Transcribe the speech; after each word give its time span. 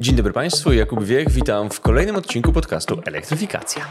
Dzień 0.00 0.16
dobry 0.16 0.32
Państwu, 0.32 0.72
Jakub 0.72 1.04
Wiech, 1.04 1.30
witam 1.30 1.70
w 1.70 1.80
kolejnym 1.80 2.16
odcinku 2.16 2.52
podcastu 2.52 3.00
Elektryfikacja. 3.04 3.86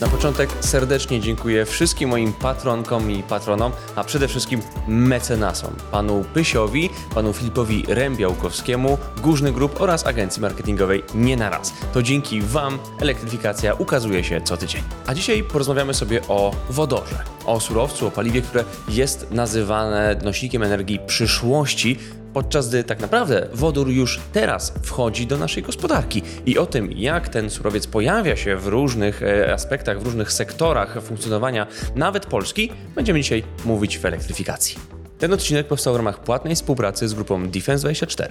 Na 0.00 0.08
początek 0.08 0.50
serdecznie 0.60 1.20
dziękuję 1.20 1.64
wszystkim 1.64 2.08
moim 2.08 2.32
patronkom 2.32 3.10
i 3.10 3.22
patronom, 3.22 3.72
a 3.96 4.04
przede 4.04 4.28
wszystkim 4.28 4.60
mecenasom, 4.88 5.74
panu 5.90 6.24
Pysiowi, 6.34 6.90
panu 7.14 7.32
Filipowi 7.32 7.84
Rębiałkowskiemu, 7.88 8.98
Górzny 9.22 9.52
Grup 9.52 9.80
oraz 9.80 10.06
agencji 10.06 10.42
marketingowej 10.42 11.02
Nie 11.14 11.36
na 11.36 11.50
raz. 11.50 11.72
To 11.92 12.02
dzięki 12.02 12.42
Wam 12.42 12.78
elektryfikacja 13.00 13.74
ukazuje 13.74 14.24
się 14.24 14.40
co 14.40 14.56
tydzień. 14.56 14.82
A 15.06 15.14
dzisiaj 15.14 15.42
porozmawiamy 15.42 15.94
sobie 15.94 16.20
o 16.28 16.54
wodorze, 16.70 17.24
o 17.44 17.60
surowcu, 17.60 18.06
o 18.06 18.10
paliwie, 18.10 18.42
które 18.42 18.64
jest 18.88 19.30
nazywane 19.30 20.16
nośnikiem 20.24 20.62
energii 20.62 21.00
przyszłości, 21.06 21.98
podczas 22.36 22.68
gdy 22.68 22.84
tak 22.84 23.00
naprawdę 23.00 23.48
wodór 23.52 23.88
już 23.88 24.20
teraz 24.32 24.72
wchodzi 24.82 25.26
do 25.26 25.38
naszej 25.38 25.62
gospodarki. 25.62 26.22
I 26.46 26.58
o 26.58 26.66
tym, 26.66 26.92
jak 26.92 27.28
ten 27.28 27.50
surowiec 27.50 27.86
pojawia 27.86 28.36
się 28.36 28.56
w 28.56 28.66
różnych 28.66 29.22
e, 29.22 29.52
aspektach, 29.52 30.00
w 30.00 30.04
różnych 30.04 30.32
sektorach 30.32 31.02
funkcjonowania, 31.02 31.66
nawet 31.94 32.26
Polski, 32.26 32.72
będziemy 32.94 33.20
dzisiaj 33.20 33.44
mówić 33.64 33.98
w 33.98 34.04
elektryfikacji. 34.04 34.78
Ten 35.18 35.32
odcinek 35.32 35.66
powstał 35.66 35.94
w 35.94 35.96
ramach 35.96 36.20
płatnej 36.20 36.54
współpracy 36.54 37.08
z 37.08 37.14
grupą 37.14 37.46
Defense24. 37.46 38.28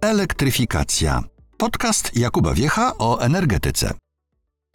Elektryfikacja. 0.00 1.22
Podcast 1.56 2.16
Jakuba 2.16 2.54
Wiecha 2.54 2.92
o 2.98 3.20
energetyce. 3.20 3.94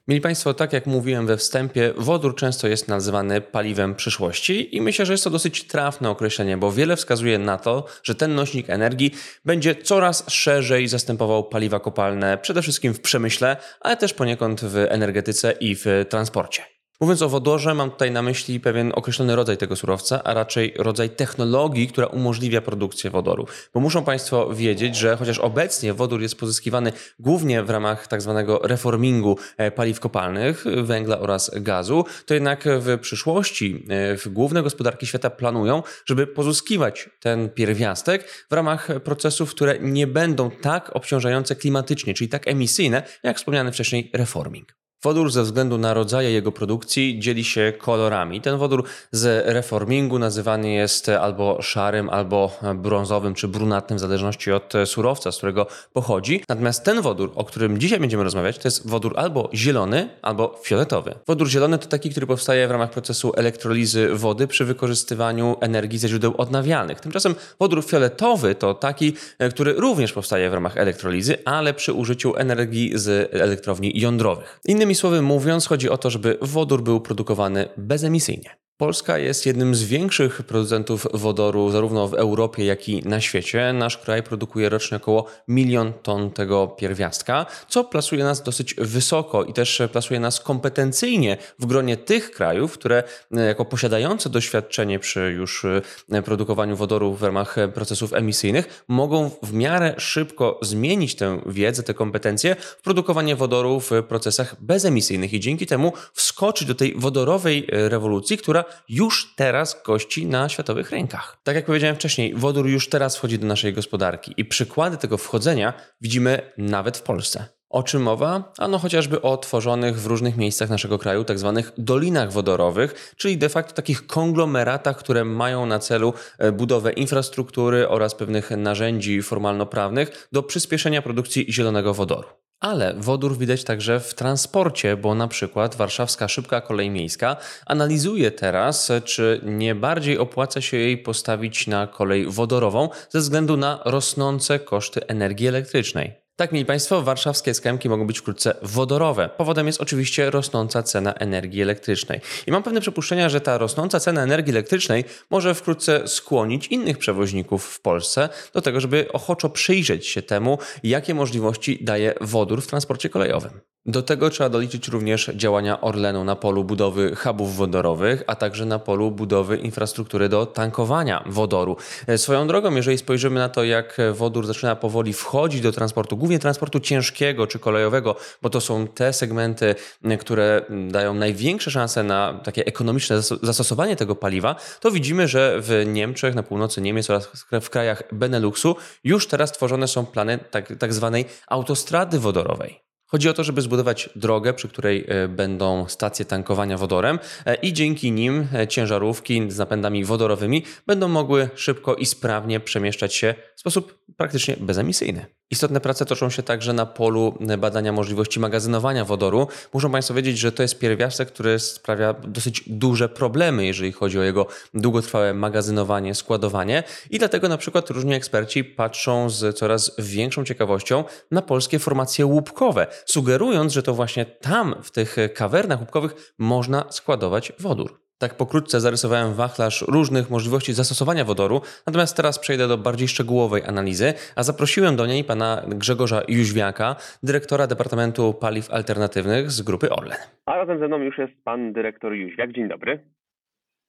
Mieli 0.08 0.22
Państwo, 0.22 0.54
tak 0.54 0.74
jak 0.74 0.86
mówiłem 0.86 1.28
we 1.28 1.38
wstępie, 1.38 1.94
wodór 1.98 2.36
często 2.36 2.68
jest 2.68 2.88
nazywany 2.88 3.42
paliwem 3.42 3.96
przyszłości 3.96 4.76
i 4.76 4.82
myślę, 4.82 5.06
że 5.06 5.14
jest 5.14 5.24
to 5.24 5.30
dosyć 5.30 5.64
trafne 5.64 6.10
określenie, 6.10 6.58
bo 6.58 6.72
wiele 6.72 6.96
wskazuje 6.96 7.40
na 7.40 7.58
to, 7.58 7.86
że 8.04 8.16
ten 8.16 8.36
nośnik 8.36 8.70
energii 8.70 9.12
będzie 9.46 9.76
coraz 9.76 10.32
szerzej 10.32 10.88
zastępował 10.88 11.44
paliwa 11.44 11.80
kopalne, 11.80 12.38
przede 12.38 12.62
wszystkim 12.62 12.94
w 12.94 13.02
przemyśle, 13.02 13.58
ale 13.82 13.98
też 13.98 14.14
poniekąd 14.14 14.62
w 14.62 14.76
energetyce 14.78 15.52
i 15.52 15.76
w 15.76 15.86
transporcie. 16.10 16.75
Mówiąc 17.02 17.22
o 17.22 17.30
wodorze, 17.30 17.74
mam 17.74 17.92
tutaj 17.92 18.12
na 18.12 18.22
myśli 18.22 18.60
pewien 18.60 18.92
określony 18.96 19.36
rodzaj 19.36 19.58
tego 19.58 19.76
surowca, 19.76 20.24
a 20.24 20.34
raczej 20.34 20.74
rodzaj 20.78 21.10
technologii, 21.10 21.88
która 21.88 22.08
umożliwia 22.08 22.62
produkcję 22.62 23.10
wodoru. 23.10 23.48
Bo 23.74 23.80
muszą 23.80 24.04
Państwo 24.04 24.54
wiedzieć, 24.54 24.96
że 24.96 25.18
chociaż 25.18 25.40
obecnie 25.40 25.94
wodór 25.94 26.22
jest 26.22 26.40
pozyskiwany 26.40 26.92
głównie 27.20 27.64
w 27.64 27.70
ramach 27.70 28.08
tak 28.08 28.22
zwanego 28.22 28.60
reformingu 28.64 29.38
e, 29.58 29.72
paliw 29.72 30.00
kopalnych, 30.00 30.66
węgla 30.84 31.20
oraz 31.20 31.52
gazu, 31.56 32.06
to 32.26 32.34
jednak 32.34 32.64
w 32.80 33.00
przyszłości 33.00 33.86
e, 33.90 34.18
w 34.18 34.28
główne 34.28 34.64
gospodarki 34.64 35.08
świata 35.08 35.30
planują, 35.30 35.84
żeby 36.06 36.28
pozyskiwać 36.28 37.10
ten 37.20 37.50
pierwiastek 37.50 38.46
w 38.50 38.54
ramach 38.54 38.88
procesów, 39.04 39.52
które 39.52 39.80
nie 39.80 40.08
będą 40.08 40.52
tak 40.52 40.96
obciążające 40.96 41.56
klimatycznie, 41.56 42.14
czyli 42.14 42.30
tak 42.30 42.48
emisyjne, 42.48 43.04
jak 43.24 43.38
wspomniany 43.38 43.72
wcześniej 43.72 44.12
reforming. 44.14 44.85
Wodór 45.06 45.32
ze 45.32 45.44
względu 45.44 45.78
na 45.78 45.94
rodzaje 45.94 46.32
jego 46.32 46.52
produkcji 46.52 47.20
dzieli 47.20 47.44
się 47.44 47.74
kolorami. 47.78 48.42
Ten 48.42 48.58
wodór 48.58 48.84
z 49.12 49.46
reformingu 49.48 50.20
nazywany 50.20 50.70
jest 50.70 51.10
albo 51.10 51.62
szarym, 51.62 52.10
albo 52.10 52.52
brązowym 52.76 53.34
czy 53.34 53.48
brunatnym, 53.48 53.98
w 53.98 54.00
zależności 54.00 54.52
od 54.52 54.74
surowca, 54.86 55.32
z 55.32 55.38
którego 55.38 55.68
pochodzi. 55.94 56.44
Natomiast 56.50 56.84
ten 56.84 57.02
wodór, 57.02 57.32
o 57.36 57.44
którym 57.44 57.80
dzisiaj 57.80 58.00
będziemy 58.00 58.24
rozmawiać, 58.24 58.58
to 58.58 58.68
jest 58.68 58.88
wodór 58.88 59.14
albo 59.18 59.50
zielony, 59.54 60.10
albo 60.22 60.60
fioletowy. 60.64 61.16
Wodór 61.28 61.48
zielony 61.48 61.78
to 61.78 61.88
taki, 61.88 62.10
który 62.10 62.28
powstaje 62.28 62.68
w 62.68 62.72
ramach 62.72 62.92
procesu 62.92 63.34
elektrolizy 63.36 64.10
wody 64.14 64.48
przy 64.48 64.66
wykorzystywaniu 64.66 65.58
energii 65.62 66.00
ze 66.00 66.08
źródeł 66.08 66.34
odnawialnych. 66.38 67.00
Tymczasem 67.00 67.36
wodór 67.60 67.86
fioletowy 67.86 68.56
to 68.56 68.74
taki, 68.74 69.14
który 69.50 69.74
również 69.74 70.14
powstaje 70.14 70.50
w 70.50 70.54
ramach 70.54 70.78
elektrolizy, 70.78 71.38
ale 71.46 71.74
przy 71.74 71.94
użyciu 71.94 72.36
energii 72.36 72.92
z 72.96 73.34
elektrowni 73.34 74.00
jądrowych. 74.00 74.60
Innymi 74.66 74.95
słowy 74.96 75.22
mówiąc, 75.22 75.68
chodzi 75.68 75.90
o 75.90 75.98
to, 75.98 76.10
żeby 76.10 76.38
wodór 76.42 76.84
był 76.84 77.02
produkowany 77.02 77.70
bezemisyjnie. 77.78 78.65
Polska 78.78 79.18
jest 79.18 79.46
jednym 79.46 79.76
z 79.76 79.84
większych 79.84 80.44
producentów 80.44 81.08
wodoru 81.14 81.70
zarówno 81.70 82.08
w 82.08 82.14
Europie, 82.14 82.66
jak 82.66 82.90
i 82.90 83.10
na 83.10 83.22
świecie. 83.22 83.74
Nasz 83.74 83.98
kraj 83.98 84.24
produkuje 84.24 84.70
rocznie 84.70 84.98
około 84.98 85.26
milion 85.48 85.94
ton 86.04 86.32
tego 86.32 86.68
pierwiastka, 86.68 87.46
co 87.68 87.84
plasuje 87.84 88.24
nas 88.24 88.44
dosyć 88.44 88.74
wysoko 88.74 89.44
i 89.44 89.54
też 89.54 89.82
plasuje 89.92 90.20
nas 90.20 90.40
kompetencyjnie 90.40 91.38
w 91.60 91.66
gronie 91.66 91.98
tych 91.98 92.32
krajów, 92.32 92.74
które 92.74 93.04
e, 93.32 93.42
jako 93.42 93.66
posiadające 93.66 94.30
doświadczenie 94.30 95.00
przy 95.00 95.20
już 95.20 95.66
e, 96.12 96.22
produkowaniu 96.22 96.76
wodoru 96.76 97.14
w 97.14 97.24
ramach 97.24 97.56
procesów 97.74 98.14
emisyjnych 98.14 98.86
mogą 98.88 99.32
w 99.44 99.54
miarę 99.54 99.96
szybko 99.98 100.60
zmienić 100.62 101.16
tę 101.16 101.42
wiedzę, 101.46 101.84
te 101.84 101.94
kompetencje 101.94 102.56
w 102.56 102.82
produkowanie 102.82 103.36
wodoru 103.36 103.80
w 103.80 103.92
procesach 104.08 104.56
bezemisyjnych 104.62 105.34
i 105.34 105.40
dzięki 105.40 105.66
temu 105.66 105.94
wskoczyć 106.14 106.68
do 106.68 106.76
tej 106.76 106.94
wodorowej 106.98 107.68
e, 107.72 107.90
rewolucji, 107.90 108.38
która 108.38 108.65
już 108.90 109.36
teraz 109.36 109.82
gości 109.86 110.26
na 110.26 110.50
światowych 110.50 110.92
rynkach. 110.92 111.38
Tak 111.44 111.56
jak 111.56 111.66
powiedziałem 111.66 111.96
wcześniej, 111.96 112.34
wodór 112.36 112.68
już 112.68 112.90
teraz 112.90 113.18
wchodzi 113.18 113.40
do 113.40 113.48
naszej 113.48 113.74
gospodarki 113.74 114.34
i 114.38 114.46
przykłady 114.46 114.98
tego 114.98 115.18
wchodzenia 115.18 115.74
widzimy 116.02 116.52
nawet 116.58 116.98
w 116.98 117.02
Polsce. 117.02 117.46
O 117.70 117.84
czym 117.84 118.02
mowa? 118.02 118.54
Ano 118.58 118.78
chociażby 118.78 119.22
o 119.22 119.38
tworzonych 119.38 120.02
w 120.02 120.06
różnych 120.06 120.38
miejscach 120.38 120.70
naszego 120.70 121.00
kraju 121.00 121.24
tak 121.24 121.40
zwanych 121.40 121.72
dolinach 121.78 122.32
wodorowych, 122.32 123.14
czyli 123.18 123.38
de 123.38 123.50
facto 123.50 123.74
takich 123.74 124.08
konglomeratach, 124.08 124.98
które 124.98 125.26
mają 125.26 125.66
na 125.66 125.80
celu 125.80 126.14
e, 126.38 126.52
budowę 126.52 126.92
infrastruktury 126.92 127.90
oraz 127.90 128.16
pewnych 128.16 128.52
narzędzi 128.52 129.22
formalno-prawnych 129.22 130.28
do 130.32 130.44
przyspieszenia 130.44 131.02
produkcji 131.02 131.46
zielonego 131.50 131.94
wodoru. 131.94 132.28
Ale 132.60 132.94
wodór 132.98 133.38
widać 133.38 133.64
także 133.64 134.00
w 134.00 134.14
transporcie, 134.14 134.98
bo 134.98 135.16
na 135.16 135.28
przykład 135.28 135.76
warszawska 135.76 136.28
szybka 136.28 136.62
kolej 136.62 136.90
miejska 136.90 137.38
analizuje 137.66 138.32
teraz, 138.32 138.92
czy 139.06 139.42
nie 139.44 139.76
bardziej 139.76 140.18
opłaca 140.18 140.62
się 140.62 140.78
jej 140.78 140.98
postawić 140.98 141.68
na 141.68 141.88
kolej 141.88 142.26
wodorową 142.26 142.90
ze 143.10 143.20
względu 143.20 143.58
na 143.58 143.80
rosnące 143.86 144.60
koszty 144.60 145.08
energii 145.08 145.48
elektrycznej. 145.48 146.25
Tak, 146.38 146.52
mieli 146.52 146.66
Państwo, 146.66 147.02
warszawskie 147.02 147.54
skmki 147.54 147.90
mogą 147.90 148.08
być 148.08 148.20
wkrótce 148.20 148.56
wodorowe. 148.62 149.30
Powodem 149.38 149.68
jest 149.68 149.82
oczywiście 149.82 150.30
rosnąca 150.32 150.84
cena 150.84 151.14
energii 151.14 151.62
elektrycznej. 151.62 152.22
I 152.48 152.52
mam 152.52 152.64
pewne 152.64 152.82
przypuszczenia, 152.82 153.30
że 153.30 153.42
ta 153.42 153.58
rosnąca 153.58 154.00
cena 154.00 154.24
energii 154.24 154.52
elektrycznej 154.52 155.04
może 155.30 155.56
wkrótce 155.56 156.08
skłonić 156.08 156.68
innych 156.68 156.98
przewoźników 156.98 157.66
w 157.66 157.82
Polsce 157.82 158.30
do 158.54 158.62
tego, 158.62 158.80
żeby 158.80 159.12
ochoczo 159.12 159.50
przyjrzeć 159.50 160.08
się 160.08 160.22
temu, 160.22 160.58
jakie 160.84 161.14
możliwości 161.14 161.84
daje 161.84 162.14
wodór 162.22 162.62
w 162.62 162.68
transporcie 162.68 163.10
kolejowym. 163.10 163.75
Do 163.88 164.02
tego 164.02 164.30
trzeba 164.30 164.50
doliczyć 164.50 164.88
również 164.88 165.32
działania 165.36 165.82
Orlenu 165.82 166.24
na 166.24 166.36
polu 166.36 166.64
budowy 166.64 167.16
hubów 167.16 167.56
wodorowych, 167.56 168.24
a 168.28 168.36
także 168.36 168.66
na 168.66 168.80
polu 168.80 169.12
budowy 169.12 169.58
infrastruktury 169.58 170.30
do 170.30 170.46
tankowania 170.46 171.24
wodoru. 171.26 171.78
E, 172.08 172.18
swoją 172.18 172.48
drogą, 172.48 172.76
jeżeli 172.76 172.98
spojrzymy 172.98 173.40
na 173.40 173.50
to, 173.50 173.64
jak 173.64 173.98
wodór 174.14 174.48
zaczyna 174.48 174.76
powoli 174.76 175.14
wchodzić 175.14 175.62
do 175.62 175.72
transportu, 175.72 176.18
głównie 176.18 176.40
transportu 176.40 176.80
ciężkiego 176.80 177.48
czy 177.48 177.60
kolejowego, 177.60 178.16
bo 178.42 178.50
to 178.50 178.62
są 178.62 178.88
te 178.88 179.14
segmenty, 179.14 179.76
które 180.20 180.62
dają 180.90 181.14
największe 181.14 181.72
szanse 181.72 182.04
na 182.04 182.40
takie 182.44 182.66
ekonomiczne 182.66 183.22
zastosowanie 183.22 183.96
tego 183.96 184.16
paliwa, 184.16 184.56
to 184.80 184.92
widzimy, 184.92 185.28
że 185.28 185.58
w 185.62 185.84
Niemczech, 185.86 186.36
na 186.36 186.44
północy 186.44 186.82
Niemiec 186.82 187.10
oraz 187.10 187.30
w 187.62 187.70
krajach 187.70 188.04
Beneluxu 188.12 188.76
już 189.04 189.28
teraz 189.28 189.52
tworzone 189.52 189.88
są 189.88 190.06
plany 190.06 190.40
tak, 190.52 190.74
tak 190.80 190.94
zwanej 190.94 191.26
autostrady 191.48 192.20
wodorowej. 192.20 192.86
Chodzi 193.16 193.30
o 193.30 193.34
to, 193.34 193.44
żeby 193.44 193.62
zbudować 193.62 194.10
drogę, 194.16 194.54
przy 194.54 194.68
której 194.68 195.06
e, 195.08 195.28
będą 195.28 195.88
stacje 195.88 196.26
tankowania 196.26 196.78
wodorem 196.78 197.20
e, 197.46 197.56
i 197.56 197.74
dzięki 197.74 198.12
nim 198.12 198.48
e, 198.54 198.68
ciężarówki 198.68 199.52
z 199.52 199.58
napędami 199.58 200.06
wodorowymi 200.06 200.64
będą 200.88 201.08
mogły 201.08 201.50
szybko 201.56 201.96
i 201.96 202.06
sprawnie 202.06 202.60
przemieszczać 202.60 203.16
się 203.16 203.36
w 203.56 203.60
sposób 203.60 204.00
praktycznie 204.18 204.56
bezemisyjny. 204.60 205.26
Istotne 205.52 205.82
prace 205.82 206.06
toczą 206.06 206.30
się 206.30 206.44
także 206.44 206.74
na 206.74 206.86
polu 206.86 207.38
badania 207.58 207.92
możliwości 207.92 208.40
magazynowania 208.40 209.06
wodoru. 209.06 209.48
Muszą 209.74 209.92
Państwo 209.92 210.14
wiedzieć, 210.14 210.38
że 210.38 210.52
to 210.52 210.62
jest 210.62 210.80
pierwiastek, 210.80 211.28
który 211.28 211.60
sprawia 211.60 212.14
dosyć 212.14 212.64
duże 212.68 213.10
problemy, 213.10 213.66
jeżeli 213.66 213.92
chodzi 213.92 214.20
o 214.20 214.24
jego 214.24 214.48
długotrwałe 214.74 215.34
magazynowanie, 215.34 216.16
składowanie 216.16 216.84
i 217.10 217.20
dlatego 217.20 217.50
na 217.50 217.58
przykład 217.58 217.90
różni 217.90 218.14
eksperci 218.14 218.64
patrzą 218.64 219.30
z 219.30 219.58
coraz 219.58 219.92
większą 220.00 220.46
ciekawością 220.46 221.04
na 221.32 221.42
polskie 221.42 221.80
formacje 221.80 222.26
łupkowe, 222.26 222.88
sugerując, 223.06 223.74
że 223.74 223.84
to 223.84 223.94
właśnie 223.94 224.26
tam, 224.26 224.76
w 224.84 224.92
tych 224.92 225.16
kawernach 225.36 225.80
łupkowych 225.80 226.34
można 226.38 226.86
składować 226.92 227.54
wodór. 227.60 228.05
Tak 228.18 228.38
pokrótce 228.38 228.80
zarysowałem 228.80 229.34
wachlarz 229.34 229.82
różnych 229.82 230.30
możliwości 230.30 230.74
zastosowania 230.74 231.26
wodoru, 231.26 231.62
natomiast 231.88 232.18
teraz 232.18 232.40
przejdę 232.40 232.68
do 232.68 232.78
bardziej 232.78 233.08
szczegółowej 233.08 233.64
analizy, 233.64 234.14
a 234.36 234.44
zaprosiłem 234.44 234.96
do 234.96 235.06
niej 235.06 235.24
pana 235.24 235.62
Grzegorza 235.68 236.22
Jóźwiaka, 236.28 236.96
dyrektora 237.24 237.68
Departamentu 237.68 238.34
Paliw 238.34 238.72
Alternatywnych 238.72 239.52
z 239.52 239.62
grupy 239.62 239.90
Orlen. 239.90 240.18
A 240.46 240.56
razem 240.56 240.80
ze 240.80 240.88
mną 240.88 240.98
już 240.98 241.18
jest 241.18 241.44
pan 241.44 241.74
dyrektor 241.74 242.14
Jóźwiak. 242.14 242.52
Dzień 242.52 242.70
dobry. 242.70 243.12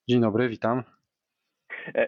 Dzień 0.09 0.21
dobry, 0.21 0.49
witam. 0.49 0.96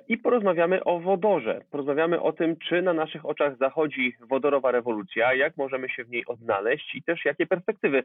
I 0.09 0.19
porozmawiamy 0.19 0.85
o 0.85 1.01
wodorze. 1.01 1.61
Porozmawiamy 1.71 2.23
o 2.23 2.33
tym, 2.33 2.57
czy 2.57 2.83
na 2.83 2.93
naszych 2.93 3.27
oczach 3.27 3.59
zachodzi 3.59 4.13
wodorowa 4.31 4.71
rewolucja, 4.71 5.35
jak 5.35 5.57
możemy 5.57 5.89
się 5.89 6.05
w 6.05 6.11
niej 6.11 6.27
odnaleźć 6.27 6.95
i 6.95 7.03
też 7.03 7.25
jakie 7.25 7.47
perspektywy 7.47 8.05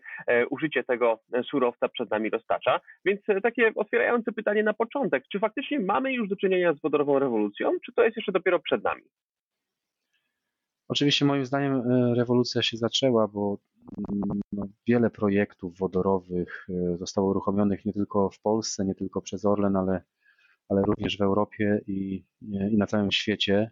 użycie 0.50 0.84
tego 0.84 1.20
surowca 1.50 1.90
przed 1.90 2.12
nami 2.12 2.30
roztacza. 2.30 2.80
Więc 3.06 3.22
takie 3.44 3.72
otwierające 3.76 4.32
pytanie 4.32 4.64
na 4.64 4.74
początek. 4.74 5.24
Czy 5.32 5.40
faktycznie 5.40 5.80
mamy 5.80 6.14
już 6.14 6.30
do 6.30 6.36
czynienia 6.36 6.74
z 6.74 6.82
wodorową 6.82 7.20
rewolucją, 7.20 7.72
czy 7.86 7.94
to 7.94 8.04
jest 8.04 8.18
jeszcze 8.18 8.32
dopiero 8.32 8.60
przed 8.60 8.84
nami? 8.84 9.02
Oczywiście 10.88 11.26
moim 11.26 11.46
zdaniem 11.46 11.74
e, 11.74 12.16
rewolucja 12.16 12.62
się 12.62 12.78
zaczęła, 12.78 13.28
bo 13.28 13.58
mm, 14.10 14.42
no, 14.52 14.68
wiele 14.88 15.10
projektów 15.10 15.78
wodorowych 15.78 16.68
e, 16.70 16.98
zostało 16.98 17.30
uruchomionych 17.30 17.86
nie 17.86 17.94
tylko 17.94 18.30
w 18.30 18.40
Polsce, 18.40 18.86
nie 18.86 18.96
tylko 18.96 19.22
przez 19.22 19.46
Orlen, 19.46 19.76
ale, 19.76 20.02
ale 20.74 20.82
również 20.82 21.18
w 21.18 21.22
Europie 21.22 21.82
i, 21.88 22.26
i 22.72 22.78
na 22.78 22.88
całym 22.88 23.12
świecie. 23.12 23.72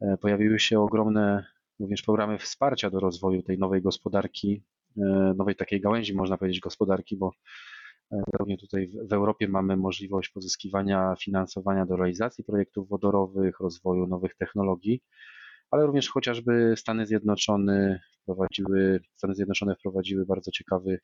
E, 0.00 0.16
pojawiły 0.16 0.58
się 0.58 0.80
ogromne 0.80 1.46
również 1.80 2.02
programy 2.02 2.38
wsparcia 2.38 2.90
do 2.90 3.00
rozwoju 3.00 3.42
tej 3.42 3.58
nowej 3.58 3.82
gospodarki, 3.82 4.64
nowej 5.36 5.56
takiej 5.56 5.80
gałęzi, 5.80 6.14
można 6.14 6.38
powiedzieć, 6.38 6.60
gospodarki, 6.60 7.16
bo 7.16 7.32
Zarówno 8.10 8.56
tutaj 8.56 8.90
w 9.08 9.12
Europie 9.12 9.48
mamy 9.48 9.76
możliwość 9.76 10.28
pozyskiwania 10.28 11.14
finansowania 11.20 11.86
do 11.86 11.96
realizacji 11.96 12.44
projektów 12.44 12.88
wodorowych, 12.88 13.60
rozwoju 13.60 14.06
nowych 14.06 14.34
technologii, 14.34 15.02
ale 15.70 15.86
również 15.86 16.08
chociażby 16.08 16.74
Stany 16.76 17.06
Zjednoczone 17.06 18.00
wprowadziły, 18.22 19.00
Stany 19.16 19.34
Zjednoczone 19.34 19.74
wprowadziły 19.74 20.26
bardzo 20.26 20.50
ciekawy 20.50 21.00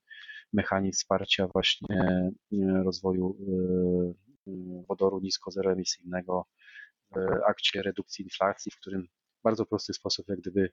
mechanizm 0.52 0.96
wsparcia 0.96 1.48
właśnie 1.52 1.96
e, 1.96 2.30
rozwoju 2.84 3.36
wodoru 4.88 5.20
nisko-zeroemisyjnego 5.20 6.46
w 7.16 7.18
akcie 7.48 7.82
redukcji 7.82 8.24
inflacji, 8.24 8.72
w 8.72 8.76
którym 8.76 9.08
w 9.40 9.42
bardzo 9.42 9.66
prosty 9.66 9.94
sposób 9.94 10.28
jak 10.28 10.40
gdyby 10.40 10.72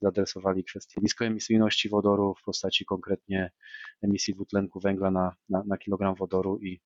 zaadresowali 0.00 0.64
kwestię 0.64 1.00
niskoemisyjności 1.02 1.88
wodoru 1.88 2.34
w 2.34 2.42
postaci 2.42 2.84
konkretnie 2.84 3.50
emisji 4.02 4.34
dwutlenku 4.34 4.80
węgla 4.80 5.10
na, 5.10 5.36
na, 5.48 5.62
na 5.66 5.78
kilogram 5.78 6.14
wodoru 6.14 6.58
i 6.58 6.80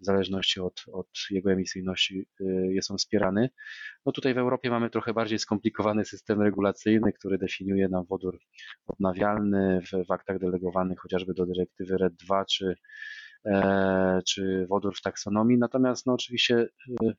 w 0.00 0.04
zależności 0.04 0.60
od, 0.60 0.84
od 0.92 1.08
jego 1.30 1.52
emisyjności 1.52 2.26
y, 2.40 2.44
jest 2.70 2.90
on 2.90 2.98
wspierany. 2.98 3.50
No 4.06 4.12
tutaj 4.12 4.34
w 4.34 4.38
Europie 4.38 4.70
mamy 4.70 4.90
trochę 4.90 5.14
bardziej 5.14 5.38
skomplikowany 5.38 6.04
system 6.04 6.42
regulacyjny, 6.42 7.12
który 7.12 7.38
definiuje 7.38 7.88
nam 7.88 8.04
wodór 8.04 8.38
odnawialny 8.86 9.80
w, 9.80 10.06
w 10.06 10.10
aktach 10.10 10.38
delegowanych 10.38 10.98
chociażby 10.98 11.34
do 11.34 11.46
dyrektywy 11.46 11.98
RED 11.98 12.14
2 12.14 12.44
czy, 12.44 12.74
czy 14.26 14.66
wodór 14.70 14.96
w 14.96 15.02
taksonomii. 15.02 15.58
Natomiast 15.58 16.06
no 16.06 16.12
oczywiście 16.12 16.68
y, 17.02 17.14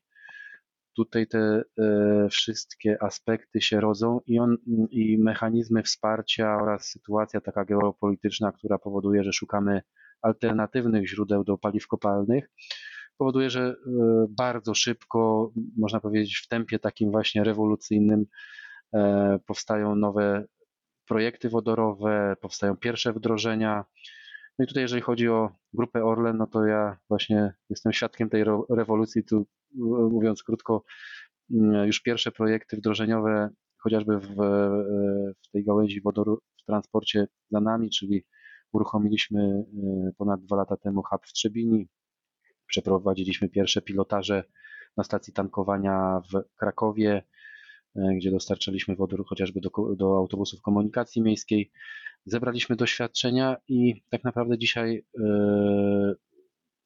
tutaj 0.96 1.26
te 1.26 1.38
e, 1.78 2.28
wszystkie 2.30 3.02
aspekty 3.02 3.60
się 3.60 3.80
rodzą 3.80 4.20
i, 4.26 4.38
on, 4.38 4.56
i 4.90 5.18
mechanizmy 5.18 5.82
wsparcia 5.82 6.56
oraz 6.62 6.90
sytuacja 6.90 7.40
taka 7.40 7.64
geopolityczna, 7.64 8.52
która 8.52 8.78
powoduje, 8.78 9.24
że 9.24 9.32
szukamy 9.32 9.82
alternatywnych 10.22 11.08
źródeł 11.08 11.44
do 11.44 11.58
paliw 11.58 11.86
kopalnych, 11.86 12.50
powoduje, 13.18 13.50
że 13.50 13.60
e, 13.60 13.74
bardzo 14.30 14.74
szybko, 14.74 15.52
można 15.76 16.00
powiedzieć 16.00 16.42
w 16.44 16.48
tempie 16.48 16.78
takim 16.78 17.10
właśnie 17.10 17.44
rewolucyjnym, 17.44 18.26
e, 18.94 19.38
powstają 19.46 19.94
nowe 19.94 20.44
projekty 21.08 21.48
wodorowe, 21.48 22.36
powstają 22.40 22.76
pierwsze 22.76 23.12
wdrożenia. 23.12 23.84
No 24.60 24.64
i 24.64 24.66
tutaj, 24.66 24.82
jeżeli 24.82 25.02
chodzi 25.02 25.28
o 25.28 25.50
grupę 25.72 26.04
Orlen, 26.04 26.36
no 26.36 26.46
to 26.46 26.66
ja 26.66 26.98
właśnie 27.08 27.52
jestem 27.70 27.92
świadkiem 27.92 28.30
tej 28.30 28.44
rewolucji. 28.70 29.24
Tu, 29.24 29.46
mówiąc 30.10 30.42
krótko, 30.42 30.84
mm, 31.50 31.86
już 31.86 32.00
pierwsze 32.00 32.32
projekty 32.32 32.76
wdrożeniowe, 32.76 33.50
chociażby 33.76 34.18
w, 34.18 34.34
w 35.46 35.50
tej 35.52 35.64
gałęzi 35.64 36.00
wodoru 36.00 36.40
w 36.62 36.64
transporcie 36.66 37.26
za 37.50 37.60
nami, 37.60 37.90
czyli 37.90 38.24
Uruchomiliśmy 38.72 39.64
y, 40.08 40.14
ponad 40.18 40.44
dwa 40.44 40.56
lata 40.56 40.76
temu 40.76 41.02
hub 41.02 41.26
w 41.26 41.32
Trzebini. 41.32 41.88
Przeprowadziliśmy 42.66 43.48
pierwsze 43.48 43.82
pilotaże 43.82 44.44
na 44.96 45.04
stacji 45.04 45.32
tankowania 45.32 46.20
w 46.32 46.56
Krakowie, 46.58 47.22
gdzie 47.94 48.30
dostarczaliśmy 48.30 48.96
wodór 48.96 49.24
chociażby 49.26 49.60
do, 49.60 49.70
do 49.96 50.16
autobusów 50.16 50.60
komunikacji 50.62 51.22
miejskiej. 51.22 51.70
Zebraliśmy 52.26 52.76
doświadczenia 52.76 53.56
i 53.68 54.02
tak 54.10 54.24
naprawdę 54.24 54.58
dzisiaj 54.58 55.04
y, 55.18 55.22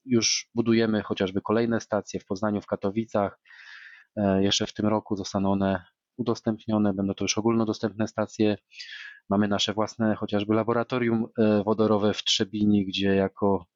już 0.04 0.50
budujemy 0.54 1.02
chociażby 1.02 1.40
kolejne 1.40 1.80
stacje 1.80 2.20
w 2.20 2.26
Poznaniu, 2.26 2.60
w 2.60 2.66
Katowicach. 2.66 3.40
Jeszcze 4.40 4.66
w 4.66 4.74
tym 4.74 4.86
roku 4.86 5.16
zostaną 5.16 5.52
one 5.52 5.84
udostępnione, 6.16 6.94
będą 6.94 7.14
to 7.14 7.24
już 7.24 7.38
ogólnodostępne 7.38 8.08
stacje. 8.08 8.56
Mamy 9.28 9.48
nasze 9.48 9.72
własne 9.72 10.14
chociażby 10.14 10.54
laboratorium 10.54 11.26
e, 11.38 11.62
wodorowe 11.62 12.14
w 12.14 12.24
Trzebini, 12.24 12.86
gdzie 12.86 13.14
jako 13.14 13.66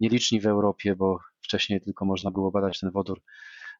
nieliczni 0.00 0.40
w 0.40 0.46
Europie, 0.46 0.96
bo 0.96 1.18
wcześniej 1.40 1.80
tylko 1.80 2.04
można 2.04 2.30
było 2.30 2.50
badać 2.50 2.80
ten 2.80 2.90
wodór 2.90 3.22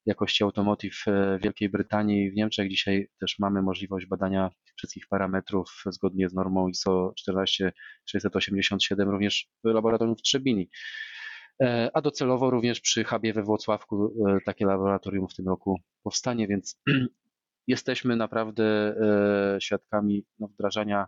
jakości 0.07 0.45
automotive 0.45 1.05
w 1.07 1.43
Wielkiej 1.43 1.69
Brytanii 1.69 2.25
i 2.25 2.31
w 2.31 2.35
Niemczech. 2.35 2.71
Dzisiaj 2.71 3.09
też 3.21 3.39
mamy 3.39 3.63
możliwość 3.63 4.07
badania 4.07 4.51
wszystkich 4.77 5.07
parametrów 5.09 5.83
zgodnie 5.87 6.29
z 6.29 6.35
normą 6.35 6.69
ISO 6.69 7.13
14687 7.17 9.11
również 9.11 9.49
w 9.65 9.69
laboratorium 9.69 10.17
w 10.17 10.23
Trzebini. 10.23 10.69
E, 11.63 11.91
a 11.95 12.01
docelowo 12.01 12.51
również 12.51 12.81
przy 12.81 13.05
hubie 13.05 13.33
we 13.33 13.43
Włocławku 13.43 14.15
e, 14.29 14.39
takie 14.45 14.67
laboratorium 14.67 15.29
w 15.29 15.35
tym 15.35 15.49
roku 15.49 15.81
powstanie, 16.03 16.49
więc 16.49 16.81
jesteśmy 17.67 18.17
naprawdę 18.17 18.95
świadkami 19.61 20.27
no, 20.39 20.49
wdrażania 20.49 21.07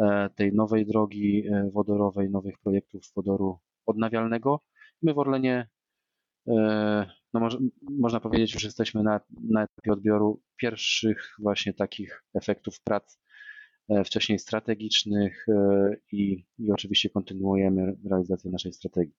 E, 0.00 0.30
tej 0.36 0.52
nowej 0.52 0.86
drogi 0.86 1.46
e, 1.48 1.70
wodorowej, 1.72 2.30
nowych 2.30 2.58
projektów 2.58 3.02
wodoru 3.16 3.58
odnawialnego. 3.86 4.60
My 5.02 5.14
w 5.14 5.18
Orlenie, 5.18 5.68
e, 6.48 7.10
no 7.34 7.40
może, 7.40 7.58
można 7.90 8.20
powiedzieć, 8.20 8.60
że 8.60 8.68
jesteśmy 8.68 9.02
na, 9.02 9.20
na 9.50 9.62
etapie 9.62 9.92
odbioru 9.92 10.42
pierwszych 10.56 11.34
właśnie 11.38 11.74
takich 11.74 12.24
efektów 12.34 12.80
prac 12.80 13.20
wcześniej 14.04 14.38
strategicznych 14.38 15.46
i, 16.12 16.44
i 16.58 16.72
oczywiście 16.72 17.10
kontynuujemy 17.10 17.96
realizację 18.10 18.50
naszej 18.50 18.72
strategii. 18.72 19.14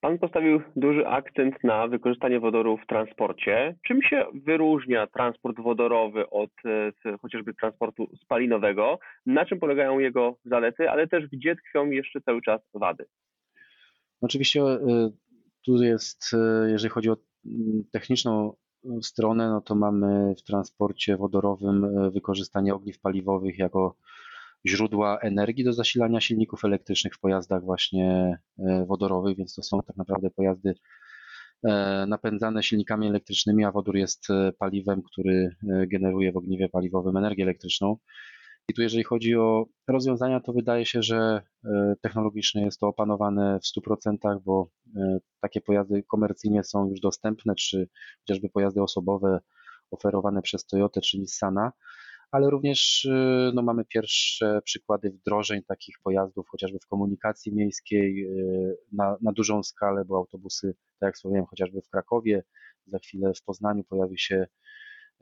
Pan 0.00 0.18
postawił 0.18 0.62
duży 0.76 1.06
akcent 1.06 1.64
na 1.64 1.88
wykorzystanie 1.88 2.40
wodoru 2.40 2.76
w 2.76 2.86
transporcie. 2.86 3.76
Czym 3.86 4.02
się 4.02 4.24
wyróżnia 4.34 5.06
transport 5.06 5.60
wodorowy 5.60 6.30
od 6.30 6.50
e, 6.64 7.18
chociażby 7.18 7.54
transportu 7.54 8.16
spalinowego? 8.16 8.98
Na 9.26 9.46
czym 9.46 9.60
polegają 9.60 9.98
jego 9.98 10.36
zalety, 10.44 10.90
ale 10.90 11.08
też 11.08 11.26
gdzie 11.32 11.56
tkwią 11.56 11.90
jeszcze 11.90 12.20
cały 12.20 12.42
czas 12.42 12.60
wady? 12.74 13.04
Oczywiście 14.20 14.60
e, 14.60 15.10
tu 15.64 15.82
jest, 15.82 16.24
e, 16.34 16.70
jeżeli 16.70 16.90
chodzi 16.90 17.10
o 17.10 17.16
mm, 17.46 17.84
techniczną 17.92 18.52
stronę, 19.02 19.50
no 19.50 19.60
to 19.60 19.74
mamy 19.74 20.34
w 20.34 20.42
transporcie 20.42 21.16
wodorowym 21.16 22.10
wykorzystanie 22.12 22.74
ogniw 22.74 23.00
paliwowych 23.00 23.58
jako 23.58 23.96
źródła 24.66 25.18
energii 25.18 25.64
do 25.64 25.72
zasilania 25.72 26.20
silników 26.20 26.64
elektrycznych 26.64 27.14
w 27.14 27.20
pojazdach 27.20 27.64
właśnie 27.64 28.38
e, 28.58 28.84
wodorowych, 28.86 29.36
więc 29.36 29.54
to 29.54 29.62
są 29.62 29.82
tak 29.82 29.96
naprawdę 29.96 30.30
pojazdy 30.30 30.74
e, 31.64 32.06
napędzane 32.08 32.62
silnikami 32.62 33.06
elektrycznymi, 33.06 33.64
a 33.64 33.72
wodór 33.72 33.96
jest 33.96 34.30
e, 34.30 34.52
paliwem, 34.52 35.02
który 35.02 35.56
generuje 35.86 36.32
w 36.32 36.36
ogniwie 36.36 36.68
paliwowym 36.68 37.16
energię 37.16 37.44
elektryczną. 37.44 37.96
I 38.70 38.74
tu 38.74 38.82
jeżeli 38.82 39.04
chodzi 39.04 39.36
o 39.36 39.66
rozwiązania, 39.88 40.40
to 40.40 40.52
wydaje 40.52 40.86
się, 40.86 41.02
że 41.02 41.42
technologicznie 42.02 42.64
jest 42.64 42.80
to 42.80 42.86
opanowane 42.86 43.58
w 43.60 43.80
100%, 43.80 44.40
bo 44.44 44.70
takie 45.40 45.60
pojazdy 45.60 46.02
komercyjnie 46.02 46.64
są 46.64 46.88
już 46.90 47.00
dostępne, 47.00 47.54
czy 47.54 47.88
chociażby 48.20 48.48
pojazdy 48.48 48.82
osobowe 48.82 49.40
oferowane 49.90 50.42
przez 50.42 50.66
Toyota 50.66 51.00
czy 51.00 51.18
Nissana 51.18 51.72
ale 52.30 52.50
również 52.50 53.04
y, 53.04 53.50
no, 53.54 53.62
mamy 53.62 53.84
pierwsze 53.84 54.60
przykłady 54.64 55.10
wdrożeń 55.10 55.62
takich 55.62 55.96
pojazdów, 56.02 56.48
chociażby 56.48 56.78
w 56.78 56.86
komunikacji 56.86 57.54
miejskiej 57.54 58.26
na, 58.92 59.16
na 59.22 59.32
dużą 59.32 59.62
skalę, 59.62 60.04
bo 60.04 60.16
autobusy, 60.16 60.74
tak 60.98 61.08
jak 61.08 61.14
wspomniałem, 61.14 61.46
chociażby 61.46 61.82
w 61.82 61.88
Krakowie, 61.88 62.42
za 62.86 62.98
chwilę 62.98 63.32
w 63.34 63.42
Poznaniu 63.42 63.84
pojawi 63.84 64.18
się 64.18 64.46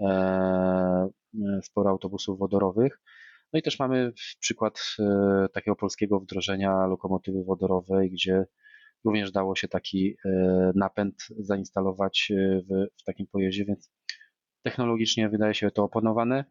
e, 0.01 0.05
e, 0.07 1.61
sporo 1.63 1.91
autobusów 1.91 2.39
wodorowych. 2.39 3.01
No 3.53 3.59
i 3.59 3.63
też 3.63 3.79
mamy 3.79 4.13
przykład 4.41 4.97
e, 4.99 5.47
takiego 5.53 5.77
polskiego 5.77 6.21
wdrożenia 6.21 6.87
lokomotywy 6.87 7.45
wodorowej, 7.45 8.11
gdzie 8.11 8.47
również 9.05 9.33
dało 9.33 9.57
się 9.57 9.69
taki 9.69 10.17
napęd 10.75 11.15
zainstalować 11.39 12.33
w, 12.71 12.87
w 13.01 13.05
takim 13.05 13.27
pojeździe, 13.27 13.65
więc 13.65 13.93
technologicznie 14.63 15.29
wydaje 15.29 15.55
się 15.55 15.71
to 15.71 15.85
opanowane. 15.85 16.45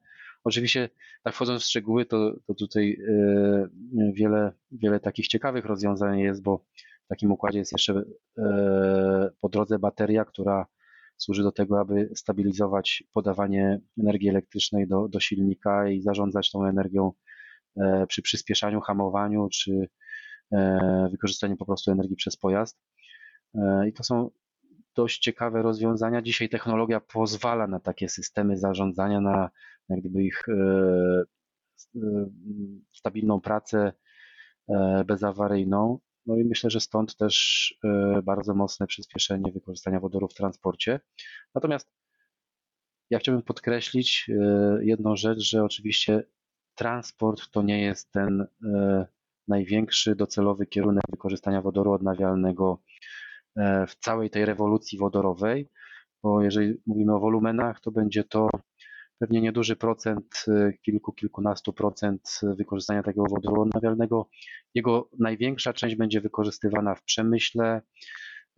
Oczywiście, 0.43 0.89
tak 1.23 1.33
wchodząc 1.35 1.63
w 1.63 1.65
szczegóły, 1.65 2.05
to, 2.05 2.33
to 2.47 2.53
tutaj 2.53 2.97
e, 3.09 3.69
wiele, 4.13 4.51
wiele 4.71 4.99
takich 4.99 5.27
ciekawych 5.27 5.65
rozwiązań 5.65 6.19
jest, 6.19 6.43
bo 6.43 6.65
W 7.05 7.09
takim 7.09 7.31
układzie 7.31 7.59
jest 7.59 7.71
jeszcze 7.71 8.03
po 9.41 9.49
drodze 9.49 9.79
bateria, 9.79 10.25
która 10.25 10.65
służy 11.17 11.43
do 11.43 11.51
tego, 11.51 11.79
aby 11.79 12.09
stabilizować 12.15 13.03
podawanie 13.13 13.79
energii 13.99 14.29
elektrycznej 14.29 14.87
do, 14.87 15.07
do 15.07 15.19
silnika 15.19 15.89
i 15.89 16.01
zarządzać 16.01 16.51
tą 16.51 16.65
energią 16.65 17.11
przy 18.07 18.21
przyspieszaniu, 18.21 18.81
hamowaniu 18.81 19.47
czy 19.49 19.87
wykorzystaniu 21.11 21.57
po 21.57 21.65
prostu 21.65 21.91
energii 21.91 22.15
przez 22.15 22.37
pojazd. 22.37 22.79
I 23.87 23.93
to 23.93 24.03
są 24.03 24.29
dość 24.95 25.19
ciekawe 25.19 25.61
rozwiązania. 25.61 26.21
Dzisiaj 26.21 26.49
technologia 26.49 26.99
pozwala 26.99 27.67
na 27.67 27.79
takie 27.79 28.09
systemy 28.09 28.57
zarządzania, 28.57 29.21
na 29.21 29.49
jak 29.89 29.99
gdyby 29.99 30.23
ich 30.23 30.49
e, 30.49 31.23
e, 31.95 32.29
stabilną 32.93 33.41
pracę 33.41 33.93
e, 34.69 35.03
bezawaryjną. 35.07 35.99
No 36.27 36.35
i 36.35 36.43
myślę, 36.43 36.69
że 36.69 36.79
stąd 36.79 37.15
też 37.15 37.75
bardzo 38.23 38.53
mocne 38.53 38.87
przyspieszenie 38.87 39.51
wykorzystania 39.51 39.99
wodoru 39.99 40.27
w 40.27 40.33
transporcie. 40.33 40.99
Natomiast 41.55 41.91
ja 43.09 43.19
chciałbym 43.19 43.43
podkreślić 43.43 44.29
jedną 44.81 45.15
rzecz, 45.15 45.39
że 45.39 45.63
oczywiście 45.63 46.23
transport 46.75 47.51
to 47.51 47.61
nie 47.61 47.81
jest 47.81 48.11
ten 48.11 48.47
największy 49.47 50.15
docelowy 50.15 50.65
kierunek 50.65 51.03
wykorzystania 51.09 51.61
wodoru 51.61 51.91
odnawialnego 51.91 52.81
w 53.87 53.95
całej 53.99 54.29
tej 54.29 54.45
rewolucji 54.45 54.97
wodorowej, 54.99 55.69
bo 56.23 56.43
jeżeli 56.43 56.73
mówimy 56.85 57.15
o 57.15 57.19
wolumenach, 57.19 57.81
to 57.81 57.91
będzie 57.91 58.23
to 58.23 58.49
pewnie 59.19 59.41
nieduży 59.41 59.75
procent, 59.75 60.45
kilku, 60.81 61.13
kilkunastu 61.13 61.73
procent 61.73 62.39
wykorzystania 62.43 63.03
tego 63.03 63.23
wodoru 63.29 63.61
odnawialnego. 63.61 64.29
Jego 64.73 65.09
największa 65.19 65.73
część 65.73 65.95
będzie 65.95 66.21
wykorzystywana 66.21 66.95
w 66.95 67.03
przemyśle, 67.03 67.81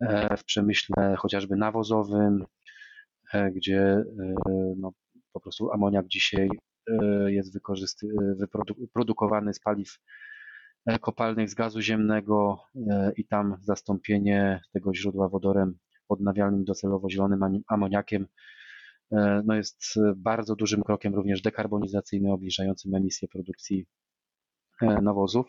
e, 0.00 0.36
w 0.36 0.44
przemyśle 0.44 1.16
chociażby 1.18 1.56
nawozowym, 1.56 2.44
e, 3.32 3.50
gdzie 3.50 3.80
e, 3.80 4.04
no, 4.76 4.92
po 5.32 5.40
prostu 5.40 5.72
amoniak 5.72 6.06
dzisiaj 6.06 6.48
jest 7.26 7.58
wyprodukowany 8.78 9.54
z 9.54 9.60
paliw 9.60 9.98
kopalnych 11.00 11.50
z 11.50 11.54
gazu 11.54 11.80
ziemnego 11.80 12.58
i 13.16 13.26
tam 13.26 13.56
zastąpienie 13.60 14.60
tego 14.72 14.94
źródła 14.94 15.28
wodorem 15.28 15.78
odnawialnym 16.08 16.64
docelowo 16.64 17.10
zielonym 17.10 17.62
amoniakiem 17.68 18.26
no 19.44 19.54
jest 19.54 19.94
bardzo 20.16 20.56
dużym 20.56 20.82
krokiem 20.82 21.14
również 21.14 21.42
dekarbonizacyjnym, 21.42 22.32
obniżającym 22.32 22.94
emisję 22.94 23.28
produkcji 23.28 23.86
nawozów. 25.02 25.46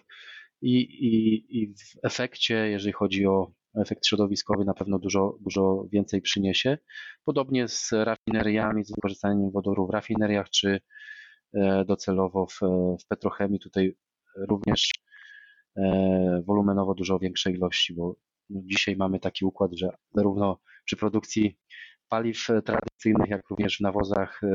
I, 0.62 0.76
i, 0.82 1.46
I 1.62 1.74
w 1.74 2.06
efekcie, 2.06 2.56
jeżeli 2.56 2.94
chodzi 2.94 3.26
o 3.26 3.52
efekt 3.76 4.06
środowiskowy, 4.06 4.66
na 4.66 4.74
pewno 4.74 5.00
dużo, 5.00 5.38
dużo 5.42 5.86
więcej 5.92 6.22
przyniesie. 6.22 6.78
Podobnie 7.26 7.68
z 7.68 7.90
rafineriami, 7.92 8.86
z 8.86 8.92
wykorzystaniem 8.96 9.52
wodoru 9.52 9.88
w 9.88 9.90
rafineriach, 9.90 10.50
czy 10.50 10.82
docelowo 11.88 12.46
w, 12.46 12.60
w 13.04 13.08
petrochemii. 13.08 13.60
Tutaj 13.60 13.96
również 14.50 14.92
E, 15.78 16.44
wolumenowo 16.46 16.94
dużo 16.94 17.20
większe 17.20 17.52
ilości, 17.52 17.94
bo 17.94 18.16
no, 18.50 18.62
dzisiaj 18.66 18.96
mamy 18.96 19.20
taki 19.20 19.46
układ, 19.46 19.72
że 19.74 19.90
zarówno 20.16 20.60
przy 20.86 20.98
produkcji 20.98 21.58
paliw 22.12 22.48
tradycyjnych, 22.66 23.30
jak 23.30 23.50
również 23.50 23.78
w 23.78 23.82
nawozach 23.82 24.42
e, 24.44 24.48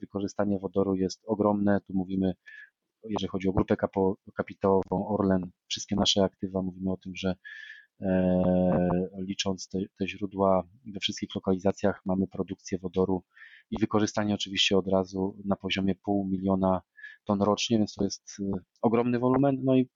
wykorzystanie 0.00 0.58
wodoru 0.58 0.94
jest 0.94 1.22
ogromne. 1.26 1.80
Tu 1.80 1.94
mówimy, 1.94 2.32
jeżeli 3.04 3.28
chodzi 3.28 3.48
o 3.48 3.52
grupę 3.52 3.76
kapitałową 4.36 5.08
Orlen, 5.08 5.50
wszystkie 5.68 5.96
nasze 5.96 6.24
aktywa, 6.24 6.62
mówimy 6.62 6.92
o 6.92 6.96
tym, 6.96 7.12
że 7.16 7.34
e, 8.00 8.88
licząc 9.18 9.68
te, 9.68 9.78
te 9.98 10.08
źródła 10.08 10.62
we 10.94 11.00
wszystkich 11.00 11.34
lokalizacjach 11.34 12.00
mamy 12.06 12.26
produkcję 12.26 12.78
wodoru 12.78 13.22
i 13.70 13.78
wykorzystanie 13.80 14.34
oczywiście 14.34 14.76
od 14.76 14.88
razu 14.88 15.36
na 15.44 15.56
poziomie 15.56 15.94
pół 15.94 16.28
miliona 16.28 16.82
ton 17.24 17.42
rocznie, 17.42 17.78
więc 17.78 17.94
to 17.94 18.04
jest 18.04 18.36
ogromny 18.82 19.18
wolumen. 19.18 19.60
No 19.64 19.76
i 19.76 19.88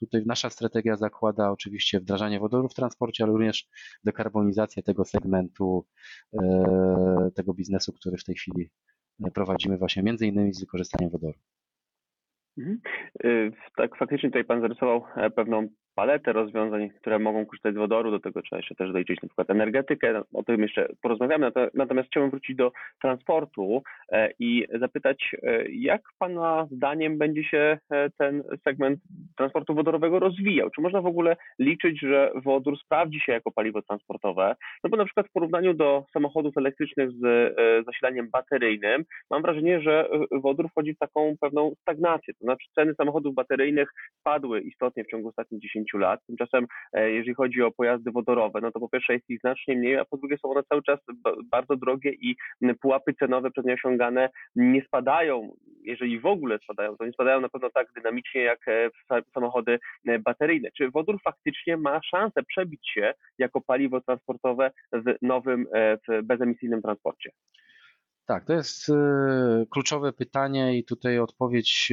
Tutaj 0.00 0.22
nasza 0.26 0.50
strategia 0.50 0.96
zakłada 0.96 1.50
oczywiście 1.50 2.00
wdrażanie 2.00 2.40
wodoru 2.40 2.68
w 2.68 2.74
transporcie, 2.74 3.24
ale 3.24 3.32
również 3.32 3.68
dekarbonizację 4.04 4.82
tego 4.82 5.04
segmentu, 5.04 5.86
e, 6.32 7.30
tego 7.34 7.54
biznesu, 7.54 7.92
który 7.92 8.16
w 8.16 8.24
tej 8.24 8.34
chwili 8.34 8.70
prowadzimy 9.34 9.78
właśnie 9.78 10.02
między 10.02 10.26
innymi 10.26 10.54
z 10.54 10.60
wykorzystaniem 10.60 11.10
wodoru. 11.10 11.38
Mhm. 12.58 12.80
E, 13.24 13.50
tak, 13.76 13.96
faktycznie 13.96 14.28
tutaj 14.28 14.44
Pan 14.44 14.60
zarysował 14.60 15.04
e, 15.16 15.30
pewną 15.30 15.68
paletę 15.94 16.32
rozwiązań, 16.32 16.90
które 16.90 17.18
mogą 17.18 17.46
korzystać 17.46 17.74
z 17.74 17.78
wodoru, 17.78 18.10
do 18.10 18.20
tego 18.20 18.42
trzeba 18.42 18.58
jeszcze 18.58 18.74
też 18.74 18.92
doliczyć 18.92 19.22
na 19.22 19.28
przykład 19.28 19.50
energetykę, 19.50 20.22
o 20.34 20.42
tym 20.42 20.62
jeszcze 20.62 20.88
porozmawiamy, 21.02 21.52
natomiast 21.74 22.08
chciałbym 22.08 22.30
wrócić 22.30 22.56
do 22.56 22.72
transportu 23.02 23.82
e, 24.12 24.30
i 24.38 24.66
zapytać, 24.80 25.34
e, 25.42 25.64
jak 25.70 26.02
Pana 26.18 26.68
zdaniem 26.70 27.18
będzie 27.18 27.44
się 27.44 27.78
e, 27.90 28.10
ten 28.18 28.42
segment 28.64 29.00
transportu 29.36 29.74
wodorowego 29.74 30.18
rozwijał? 30.18 30.70
Czy 30.70 30.80
można 30.80 31.00
w 31.00 31.06
ogóle 31.06 31.36
liczyć, 31.58 32.00
że 32.00 32.32
wodór 32.34 32.78
sprawdzi 32.78 33.20
się 33.20 33.32
jako 33.32 33.50
paliwo 33.50 33.82
transportowe? 33.82 34.56
No 34.84 34.90
bo 34.90 34.96
na 34.96 35.04
przykład 35.04 35.26
w 35.26 35.32
porównaniu 35.32 35.74
do 35.74 36.04
samochodów 36.12 36.56
elektrycznych 36.56 37.10
z 37.10 37.54
zasilaniem 37.86 38.30
bateryjnym, 38.30 39.04
mam 39.30 39.42
wrażenie, 39.42 39.80
że 39.80 40.08
wodór 40.32 40.68
wchodzi 40.70 40.94
w 40.94 40.98
taką 40.98 41.34
pewną 41.40 41.72
stagnację, 41.80 42.34
to 42.34 42.44
znaczy 42.44 42.68
ceny 42.74 42.94
samochodów 42.94 43.34
bateryjnych 43.34 43.92
spadły 44.20 44.60
istotnie 44.60 45.04
w 45.04 45.10
ciągu 45.10 45.28
ostatnich 45.28 45.60
10 45.60 45.79
lat. 45.94 46.20
Tymczasem, 46.26 46.66
e, 46.92 47.10
jeżeli 47.10 47.34
chodzi 47.34 47.62
o 47.62 47.70
pojazdy 47.70 48.10
wodorowe, 48.10 48.60
no 48.60 48.72
to 48.72 48.80
po 48.80 48.88
pierwsze 48.88 49.12
jest 49.12 49.30
ich 49.30 49.40
znacznie 49.40 49.76
mniej, 49.76 49.96
a 49.96 50.04
po 50.04 50.16
drugie 50.16 50.38
są 50.38 50.50
one 50.50 50.62
cały 50.62 50.82
czas 50.82 51.00
bardzo 51.50 51.76
drogie 51.76 52.12
i 52.12 52.36
pułapy 52.80 53.14
cenowe 53.14 53.50
przez 53.50 53.64
nie 53.64 53.74
osiągane 53.74 54.30
nie 54.56 54.84
spadają. 54.84 55.52
Jeżeli 55.82 56.20
w 56.20 56.26
ogóle 56.26 56.58
spadają, 56.58 56.96
to 56.96 57.06
nie 57.06 57.12
spadają 57.12 57.40
na 57.40 57.48
pewno 57.48 57.70
tak 57.70 57.92
dynamicznie 57.92 58.42
jak 58.42 58.68
e, 58.68 58.90
samochody 59.34 59.78
e, 60.06 60.18
bateryjne. 60.18 60.68
Czy 60.76 60.90
wodór 60.90 61.18
faktycznie 61.24 61.76
ma 61.76 62.00
szansę 62.02 62.42
przebić 62.42 62.90
się 62.94 63.14
jako 63.38 63.60
paliwo 63.60 64.00
transportowe 64.00 64.70
w 64.92 65.14
nowym, 65.22 65.66
w 66.08 66.22
bezemisyjnym 66.22 66.82
transporcie? 66.82 67.30
Tak, 68.26 68.44
to 68.44 68.52
jest 68.52 68.92
kluczowe 69.70 70.12
pytanie 70.12 70.78
i 70.78 70.84
tutaj 70.84 71.18
odpowiedź 71.18 71.92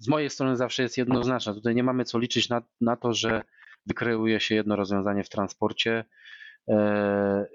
z 0.00 0.08
mojej 0.08 0.30
strony 0.30 0.56
zawsze 0.56 0.82
jest 0.82 0.98
jednoznaczna. 0.98 1.54
Tutaj 1.54 1.74
nie 1.74 1.82
mamy 1.82 2.04
co 2.04 2.18
liczyć 2.18 2.48
na, 2.48 2.62
na 2.80 2.96
to, 2.96 3.14
że 3.14 3.42
wykreuje 3.86 4.40
się 4.40 4.54
jedno 4.54 4.76
rozwiązanie 4.76 5.24
w 5.24 5.28
transporcie. 5.28 6.04
E, 6.68 6.74
e, 6.74 7.46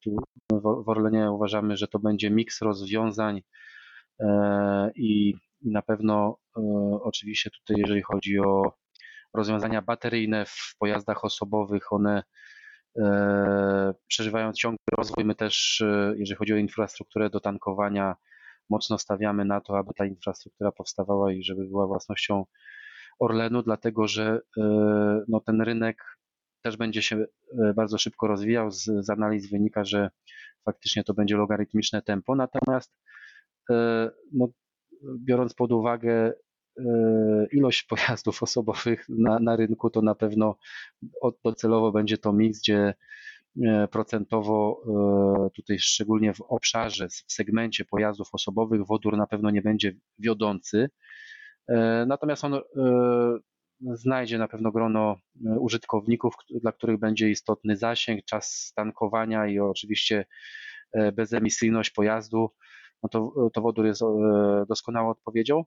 tu 0.00 0.16
w 0.50 0.88
Orlenie 0.88 1.30
uważamy, 1.30 1.76
że 1.76 1.88
to 1.88 1.98
będzie 1.98 2.30
miks 2.30 2.62
rozwiązań 2.62 3.42
e, 4.20 4.90
i, 4.96 5.34
na 5.64 5.82
pewno 5.82 6.38
oczywiście 7.00 7.50
tutaj, 7.50 7.76
jeżeli 7.78 8.02
chodzi 8.02 8.38
o 8.38 8.62
rozwiązania 9.34 9.82
bateryjne 9.82 10.44
w 10.46 10.74
pojazdach 10.78 11.24
osobowych, 11.24 11.92
one 11.92 12.22
przeżywają 14.06 14.52
ciągły 14.52 14.78
rozwój. 14.98 15.24
My 15.24 15.34
też, 15.34 15.82
jeżeli 16.16 16.36
chodzi 16.36 16.52
o 16.52 16.56
infrastrukturę 16.56 17.30
do 17.30 17.40
tankowania, 17.40 18.16
mocno 18.70 18.98
stawiamy 18.98 19.44
na 19.44 19.60
to, 19.60 19.78
aby 19.78 19.94
ta 19.94 20.06
infrastruktura 20.06 20.72
powstawała 20.72 21.32
i 21.32 21.44
żeby 21.44 21.64
była 21.64 21.86
własnością 21.86 22.44
Orlenu, 23.18 23.62
dlatego 23.62 24.08
że 24.08 24.40
e, 24.56 24.62
no, 25.28 25.40
ten 25.40 25.60
rynek 25.60 26.18
też 26.62 26.76
będzie 26.76 27.02
się 27.02 27.16
e, 27.16 27.74
bardzo 27.74 27.98
szybko 27.98 28.26
rozwijał. 28.26 28.70
Z, 28.70 28.84
z 28.84 29.10
analiz 29.10 29.50
wynika, 29.50 29.84
że 29.84 30.10
faktycznie 30.64 31.04
to 31.04 31.14
będzie 31.14 31.36
logarytmiczne 31.36 32.02
tempo, 32.02 32.34
natomiast 32.34 32.92
e, 33.70 34.10
no, 34.32 34.48
biorąc 35.18 35.54
pod 35.54 35.72
uwagę 35.72 36.32
ilość 37.52 37.82
pojazdów 37.90 38.42
osobowych 38.42 39.06
na, 39.08 39.38
na 39.38 39.56
rynku, 39.56 39.90
to 39.90 40.02
na 40.02 40.14
pewno 40.14 40.56
docelowo 41.44 41.92
będzie 41.92 42.18
to 42.18 42.32
miks, 42.32 42.60
gdzie 42.60 42.94
procentowo 43.90 44.82
e, 45.46 45.50
tutaj 45.50 45.78
szczególnie 45.78 46.34
w 46.34 46.40
obszarze, 46.40 47.08
w 47.08 47.32
segmencie 47.32 47.84
pojazdów 47.84 48.28
osobowych 48.32 48.86
wodór 48.86 49.16
na 49.16 49.26
pewno 49.26 49.50
nie 49.50 49.62
będzie 49.62 49.92
wiodący. 50.18 50.90
E, 51.68 52.04
natomiast 52.08 52.44
on 52.44 52.60
znajdzie 53.80 54.38
na 54.38 54.48
pewno 54.48 54.72
grono 54.72 55.16
użytkowników, 55.60 56.34
dla 56.62 56.72
których 56.72 56.98
będzie 56.98 57.30
istotny 57.30 57.76
zasięg, 57.76 58.24
czas 58.24 58.72
tankowania 58.76 59.46
i 59.46 59.58
oczywiście 59.58 60.24
bezemisyjność 61.12 61.90
pojazdu. 61.90 62.50
No 63.02 63.08
to, 63.08 63.32
to 63.52 63.60
wodór 63.60 63.86
jest 63.86 64.02
doskonałą 64.68 65.10
odpowiedzią. 65.10 65.64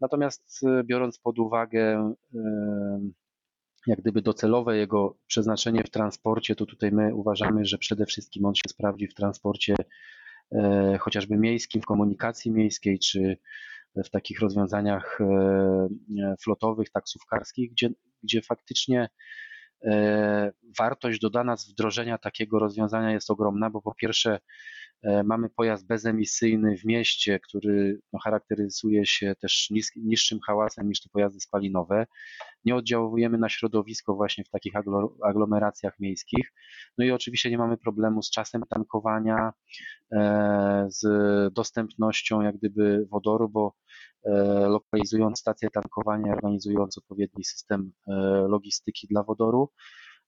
Natomiast 0.00 0.60
biorąc 0.84 1.18
pod 1.18 1.38
uwagę 1.38 2.14
jak 3.86 4.00
gdyby 4.00 4.22
docelowe 4.22 4.76
jego 4.76 5.18
przeznaczenie 5.26 5.82
w 5.84 5.90
transporcie, 5.90 6.54
to 6.54 6.66
tutaj 6.66 6.92
my 6.92 7.14
uważamy, 7.14 7.64
że 7.64 7.78
przede 7.78 8.06
wszystkim 8.06 8.44
on 8.44 8.54
się 8.54 8.68
sprawdzi 8.68 9.08
w 9.08 9.14
transporcie 9.14 9.74
e, 10.52 10.98
chociażby 11.00 11.36
miejskim, 11.36 11.82
w 11.82 11.86
komunikacji 11.86 12.50
miejskiej, 12.50 12.98
czy 12.98 13.36
w 14.04 14.10
takich 14.10 14.40
rozwiązaniach 14.40 15.20
e, 15.20 15.88
flotowych, 16.42 16.90
taksówkarskich, 16.90 17.70
gdzie, 17.70 17.90
gdzie 18.22 18.42
faktycznie 18.42 19.08
wartość 20.78 21.20
dodana 21.20 21.56
z 21.56 21.70
wdrożenia 21.70 22.18
takiego 22.18 22.58
rozwiązania 22.58 23.12
jest 23.12 23.30
ogromna, 23.30 23.70
bo 23.70 23.82
po 23.82 23.94
pierwsze 23.94 24.38
E, 25.04 25.22
mamy 25.22 25.50
pojazd 25.50 25.86
bezemisyjny 25.86 26.76
w 26.76 26.84
mieście, 26.84 27.40
który 27.40 28.00
no, 28.12 28.18
charakteryzuje 28.18 29.06
się 29.06 29.34
też 29.40 29.70
niższym 29.96 30.38
hałasem 30.46 30.88
niż 30.88 31.00
te 31.00 31.08
pojazdy 31.12 31.40
spalinowe. 31.40 32.06
Nie 32.64 32.76
oddziałujemy 32.76 33.38
na 33.38 33.48
środowisko 33.48 34.14
właśnie 34.14 34.44
w 34.44 34.48
takich 34.48 34.72
aglomeracjach 35.24 36.00
miejskich. 36.00 36.52
No 36.98 37.04
i 37.04 37.10
oczywiście 37.10 37.50
nie 37.50 37.58
mamy 37.58 37.76
problemu 37.76 38.22
z 38.22 38.30
czasem 38.30 38.62
tankowania, 38.68 39.52
e, 40.12 40.86
z 40.88 41.04
dostępnością 41.54 42.42
jak 42.42 42.56
gdyby 42.56 43.06
wodoru, 43.10 43.48
bo 43.48 43.74
e, 43.76 43.83
lokalizując 44.68 45.38
stację 45.38 45.70
tankowania, 45.70 46.32
organizując 46.32 46.98
odpowiedni 46.98 47.44
system 47.44 47.92
logistyki 48.48 49.06
dla 49.08 49.22
wodoru, 49.22 49.70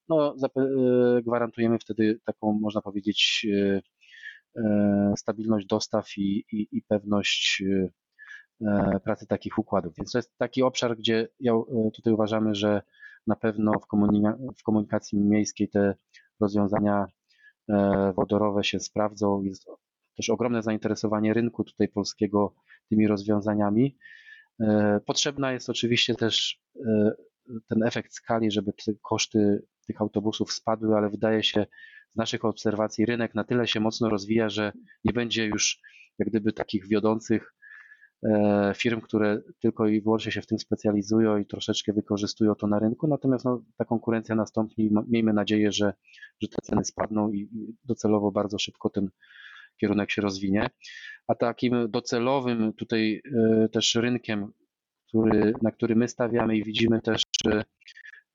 no, 0.08 0.34
gwarantujemy 1.22 1.78
wtedy 1.78 2.20
taką, 2.24 2.58
można 2.60 2.82
powiedzieć, 2.82 3.46
E, 4.64 5.12
stabilność 5.16 5.66
dostaw 5.66 6.18
i, 6.18 6.44
i, 6.52 6.68
i 6.72 6.82
pewność 6.82 7.62
e, 8.66 9.00
pracy 9.04 9.26
takich 9.26 9.58
układów. 9.58 9.94
Więc 9.98 10.12
to 10.12 10.18
jest 10.18 10.38
taki 10.38 10.62
obszar, 10.62 10.96
gdzie 10.96 11.28
ja, 11.40 11.52
e, 11.52 11.90
tutaj 11.94 12.12
uważamy, 12.12 12.54
że 12.54 12.82
na 13.26 13.36
pewno 13.36 13.72
w, 13.72 13.86
komunika 13.86 14.38
w 14.58 14.62
komunikacji 14.62 15.18
miejskiej 15.18 15.68
te 15.68 15.94
rozwiązania 16.40 17.06
wodorowe 18.16 18.64
się 18.64 18.80
sprawdzą. 18.80 19.42
Jest 19.42 19.66
też 20.16 20.30
ogromne 20.30 20.62
zainteresowanie 20.62 21.34
rynku 21.34 21.64
tutaj 21.64 21.88
polskiego 21.88 22.54
tymi 22.88 23.06
rozwiązaniami. 23.06 23.96
Potrzebna 25.06 25.52
jest 25.52 25.70
oczywiście 25.70 26.14
też 26.14 26.60
ten 27.68 27.82
efekt 27.82 28.14
skali, 28.14 28.50
żeby 28.50 28.72
te 28.72 28.92
koszty 29.02 29.62
tych 29.86 30.00
autobusów 30.00 30.52
spadły, 30.52 30.96
ale 30.96 31.10
wydaje 31.10 31.42
się, 31.42 31.66
z 32.16 32.16
naszych 32.16 32.44
obserwacji 32.44 33.06
rynek 33.06 33.34
na 33.34 33.44
tyle 33.44 33.66
się 33.66 33.80
mocno 33.80 34.08
rozwija, 34.08 34.48
że 34.48 34.72
nie 35.04 35.12
będzie 35.12 35.46
już 35.46 35.80
jak 36.18 36.28
gdyby 36.28 36.52
takich 36.52 36.88
wiodących 36.88 37.54
e, 38.22 38.72
firm, 38.76 39.00
które 39.00 39.42
tylko 39.60 39.86
i 39.86 40.00
wyłącznie 40.00 40.32
się 40.32 40.42
w 40.42 40.46
tym 40.46 40.58
specjalizują 40.58 41.38
i 41.38 41.46
troszeczkę 41.46 41.92
wykorzystują 41.92 42.54
to 42.54 42.66
na 42.66 42.78
rynku. 42.78 43.06
Natomiast 43.06 43.44
no, 43.44 43.62
ta 43.76 43.84
konkurencja 43.84 44.34
nastąpi 44.34 44.82
i 44.82 44.90
miejmy 45.08 45.32
nadzieję, 45.32 45.72
że, 45.72 45.94
że 46.42 46.48
te 46.48 46.56
ceny 46.62 46.84
spadną 46.84 47.32
i 47.32 47.48
docelowo 47.84 48.32
bardzo 48.32 48.58
szybko 48.58 48.90
ten 48.90 49.10
kierunek 49.76 50.10
się 50.10 50.22
rozwinie. 50.22 50.70
A 51.28 51.34
takim 51.34 51.90
docelowym 51.90 52.72
tutaj 52.72 53.22
e, 53.64 53.68
też 53.68 53.94
rynkiem, 53.94 54.52
który, 55.08 55.54
na 55.62 55.70
który 55.70 55.96
my 55.96 56.08
stawiamy 56.08 56.56
i 56.56 56.64
widzimy 56.64 57.00
też 57.00 57.22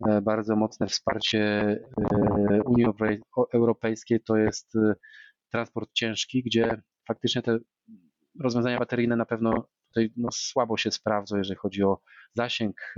E, 0.07 0.21
bardzo 0.21 0.55
mocne 0.55 0.87
wsparcie 0.87 1.39
e, 1.41 2.63
Unii 2.65 2.85
Europejskiej 3.53 4.19
to 4.21 4.37
jest 4.37 4.75
e, 4.75 4.95
transport 5.51 5.89
ciężki, 5.93 6.43
gdzie 6.43 6.81
faktycznie 7.07 7.41
te 7.41 7.57
rozwiązania 8.39 8.79
bateryjne 8.79 9.15
na 9.15 9.25
pewno 9.25 9.67
tutaj 9.87 10.13
no, 10.17 10.29
słabo 10.31 10.77
się 10.77 10.91
sprawdzą, 10.91 11.37
jeżeli 11.37 11.57
chodzi 11.57 11.83
o 11.83 12.01
zasięg 12.33 12.95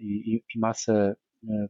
i, 0.00 0.34
i, 0.34 0.44
i 0.54 0.58
masę 0.58 1.14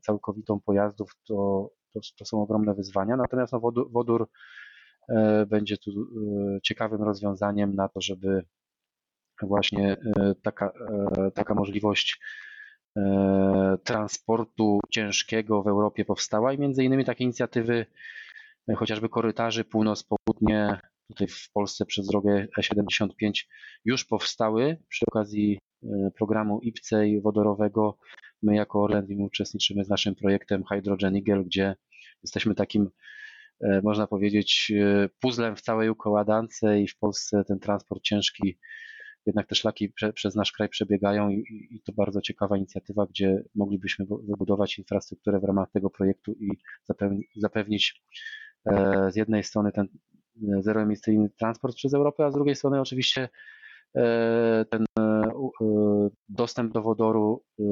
całkowitą 0.00 0.60
pojazdów, 0.60 1.10
to, 1.28 1.70
to, 1.92 2.00
to, 2.18 2.24
są 2.24 2.42
ogromne 2.42 2.74
wyzwania. 2.74 3.16
Natomiast 3.16 3.52
no, 3.52 3.60
wodór, 3.60 3.92
wodór 3.92 4.28
będzie 5.46 5.78
tu 5.78 5.90
ciekawym 6.62 7.02
rozwiązaniem 7.02 7.74
na 7.74 7.88
to, 7.88 8.00
żeby 8.00 8.44
właśnie 9.42 9.96
taka, 10.42 10.72
taka 11.34 11.54
możliwość 11.54 12.20
E, 12.96 13.78
transportu 13.84 14.80
ciężkiego 14.90 15.62
w 15.62 15.68
Europie 15.68 16.04
powstała 16.04 16.52
i 16.52 16.58
między 16.58 16.84
innymi 16.84 17.04
takie 17.04 17.24
inicjatywy 17.24 17.86
e, 18.68 18.74
chociażby 18.74 19.08
korytarzy 19.08 19.64
północ-południe 19.64 20.80
tutaj 21.08 21.28
w 21.28 21.50
Polsce 21.52 21.86
przez 21.86 22.06
drogę 22.06 22.46
E75 22.60 23.44
już 23.84 24.04
powstały 24.04 24.76
przy 24.88 25.04
okazji 25.08 25.58
e, 25.82 26.10
programu 26.16 26.60
IPCEI 26.60 27.20
wodorowego. 27.20 27.98
My 28.42 28.54
jako 28.56 28.82
Orlen 28.82 29.06
uczestniczymy 29.20 29.84
z 29.84 29.88
naszym 29.88 30.14
projektem 30.14 30.64
Hydrogen 30.64 31.16
Eagle, 31.16 31.44
gdzie 31.44 31.76
jesteśmy 32.22 32.54
takim 32.54 32.90
można 33.82 34.06
powiedzieć 34.06 34.72
puzzlem 35.20 35.56
w 35.56 35.60
całej 35.60 35.90
układance 35.90 36.60
i 36.82 36.88
w 36.88 36.98
Polsce 36.98 37.44
ten 37.44 37.58
transport 37.58 38.02
ciężki 38.02 38.58
jednak 39.26 39.46
te 39.46 39.54
szlaki 39.54 39.88
prze, 39.88 40.12
przez 40.12 40.34
nasz 40.34 40.52
kraj 40.52 40.68
przebiegają 40.68 41.28
i, 41.28 41.68
i, 41.70 41.82
to 41.84 41.92
bardzo 41.92 42.20
ciekawa 42.20 42.56
inicjatywa, 42.56 43.06
gdzie 43.06 43.44
moglibyśmy 43.54 44.06
wybudować 44.28 44.78
infrastrukturę 44.78 45.40
w 45.40 45.44
ramach 45.44 45.70
tego 45.70 45.90
projektu 45.90 46.32
i 46.32 46.48
zapewni, 46.84 47.24
zapewnić 47.36 48.02
e, 48.66 49.10
z 49.10 49.16
jednej 49.16 49.44
strony 49.44 49.72
ten 49.72 49.86
e, 49.86 50.62
zeroemisyjny 50.62 51.30
transport 51.30 51.76
przez 51.76 51.94
Europę, 51.94 52.24
a 52.24 52.30
z 52.30 52.34
drugiej 52.34 52.56
strony 52.56 52.80
oczywiście 52.80 53.28
e, 53.96 54.64
ten 54.70 54.84
e, 54.98 55.32
dostęp 56.28 56.72
do 56.72 56.82
wodoru 56.82 57.44
e, 57.60 57.64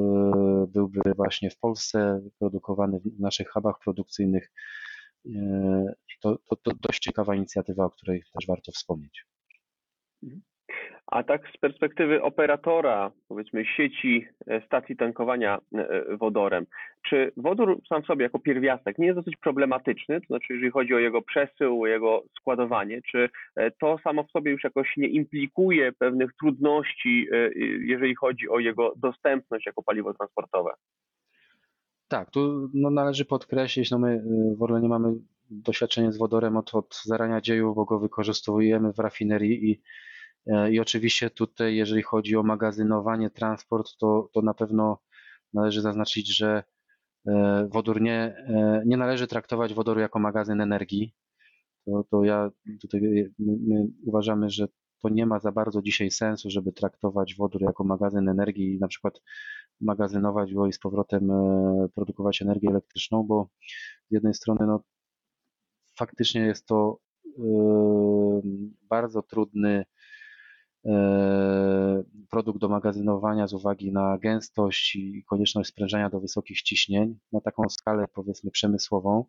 byłby 0.68 1.00
właśnie 1.16 1.50
w 1.50 1.58
Polsce 1.58 2.20
produkowany 2.38 3.00
w 3.00 3.20
naszych 3.20 3.50
hubach 3.50 3.74
produkcyjnych. 3.84 4.52
E, 5.26 5.94
to, 6.22 6.38
to, 6.48 6.56
to 6.56 6.72
dość 6.80 6.98
ciekawa 6.98 7.34
inicjatywa, 7.34 7.84
o 7.84 7.90
której 7.90 8.22
też 8.34 8.46
warto 8.46 8.72
wspomnieć. 8.72 9.24
A 11.06 11.22
tak 11.22 11.42
z 11.54 11.58
perspektywy 11.58 12.22
operatora, 12.22 13.10
powiedzmy, 13.28 13.64
sieci 13.64 14.26
e, 14.46 14.66
stacji 14.66 14.96
tankowania 14.96 15.58
e, 15.74 16.16
wodorem, 16.16 16.66
czy 17.08 17.32
wodór 17.36 17.80
sam 17.88 18.02
w 18.02 18.06
sobie 18.06 18.22
jako 18.22 18.38
pierwiastek 18.38 18.98
nie 18.98 19.06
jest 19.06 19.18
dosyć 19.18 19.36
problematyczny? 19.36 20.20
To 20.20 20.26
znaczy, 20.26 20.52
jeżeli 20.52 20.70
chodzi 20.70 20.94
o 20.94 20.98
jego 20.98 21.22
przesył, 21.22 21.86
jego 21.86 22.22
składowanie, 22.38 23.00
czy 23.02 23.30
to 23.80 23.98
samo 24.04 24.24
w 24.24 24.30
sobie 24.30 24.50
już 24.50 24.64
jakoś 24.64 24.96
nie 24.96 25.08
implikuje 25.08 25.92
pewnych 25.92 26.30
trudności, 26.40 27.28
jeżeli 27.80 28.14
chodzi 28.14 28.48
o 28.48 28.58
jego 28.58 28.92
dostępność 28.96 29.66
jako 29.66 29.82
paliwo 29.82 30.14
transportowe? 30.14 30.70
Tak, 32.10 32.30
tu 32.30 32.70
no, 32.74 32.90
należy 32.90 33.24
podkreślić, 33.24 33.90
no 33.90 33.98
my 33.98 34.22
w 34.56 34.62
Orlenie 34.62 34.88
mamy 34.88 35.14
doświadczenie 35.50 36.12
z 36.12 36.18
wodorem 36.18 36.56
od, 36.56 36.74
od 36.74 37.00
zarania 37.04 37.40
dziejów, 37.40 37.76
bo 37.76 37.84
go 37.84 37.98
wykorzystujemy 37.98 38.92
w 38.92 38.98
rafinerii 38.98 39.70
i 39.70 39.82
E, 40.46 40.72
I 40.72 40.80
oczywiście 40.80 41.30
tutaj, 41.30 41.76
jeżeli 41.76 42.02
chodzi 42.02 42.36
o 42.36 42.42
magazynowanie, 42.42 43.30
transport, 43.30 43.96
to, 43.98 44.30
to 44.32 44.42
na 44.42 44.54
pewno 44.54 44.98
należy 45.54 45.80
zaznaczyć, 45.80 46.36
że 46.36 46.62
e, 47.28 47.68
wodór 47.72 48.00
nie, 48.00 48.14
e, 48.48 48.82
nie 48.86 48.96
należy 48.96 49.26
traktować 49.26 49.74
wodoru 49.74 50.00
jako 50.00 50.18
magazyn 50.18 50.60
energii. 50.60 51.14
To, 51.86 52.04
to 52.10 52.24
ja 52.24 52.50
tutaj 52.80 53.00
my, 53.38 53.56
my 53.68 53.86
uważamy, 54.06 54.50
że 54.50 54.68
to 55.02 55.08
nie 55.08 55.26
ma 55.26 55.38
za 55.38 55.52
bardzo 55.52 55.82
dzisiaj 55.82 56.10
sensu, 56.10 56.50
żeby 56.50 56.72
traktować 56.72 57.34
wodór 57.34 57.62
jako 57.62 57.84
magazyn 57.84 58.28
energii 58.28 58.74
i 58.74 58.78
na 58.78 58.88
przykład 58.88 59.20
magazynować 59.80 60.54
go 60.54 60.66
i 60.66 60.72
z 60.72 60.78
powrotem 60.78 61.28
produkować 61.94 62.42
energię 62.42 62.68
elektryczną, 62.68 63.22
bo 63.22 63.48
z 64.10 64.14
jednej 64.14 64.34
strony 64.34 64.66
no, 64.66 64.80
faktycznie 65.98 66.40
jest 66.40 66.66
to 66.66 66.98
bardzo 68.88 69.22
trudny 69.22 69.84
E, 70.86 72.02
produkt 72.30 72.60
do 72.60 72.68
magazynowania 72.68 73.46
z 73.46 73.52
uwagi 73.52 73.92
na 73.92 74.18
gęstość 74.18 74.96
i 74.96 75.24
konieczność 75.24 75.70
sprężania 75.70 76.10
do 76.10 76.20
wysokich 76.20 76.62
ciśnień 76.62 77.18
na 77.32 77.40
taką 77.40 77.68
skalę 77.68 78.04
powiedzmy 78.14 78.50
przemysłową. 78.50 79.24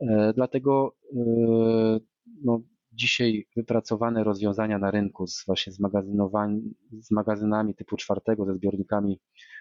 E, 0.00 0.32
dlatego 0.34 0.96
e, 1.12 1.20
no, 2.44 2.60
dzisiaj 2.92 3.46
wypracowane 3.56 4.24
rozwiązania 4.24 4.78
na 4.78 4.90
rynku 4.90 5.26
z 5.26 5.46
właśnie 5.46 5.72
z, 5.72 5.78
z 7.00 7.10
magazynami 7.10 7.74
typu 7.74 7.96
czwartego, 7.96 8.46
ze 8.46 8.54
zbiornikami 8.54 9.20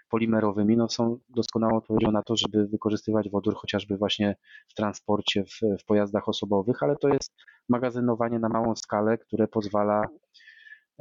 polimerowymi, 0.10 0.78
no, 0.78 0.90
są 0.90 1.20
doskonałą 1.30 1.78
odpowiedzią 1.78 2.12
na 2.12 2.24
to, 2.24 2.36
żeby 2.36 2.68
wykorzystywać 2.68 3.30
wodór 3.30 3.56
chociażby 3.56 3.98
właśnie 3.98 4.36
w 4.68 4.74
transporcie, 4.74 5.44
w, 5.44 5.82
w 5.82 5.86
pojazdach 5.86 6.30
osobowych, 6.30 6.84
ale 6.84 6.96
to 6.96 7.08
jest 7.08 7.34
magazynowanie 7.70 8.40
na 8.40 8.50
małą 8.50 8.76
skalę, 8.76 9.18
które 9.18 9.48
pozwala 9.48 10.08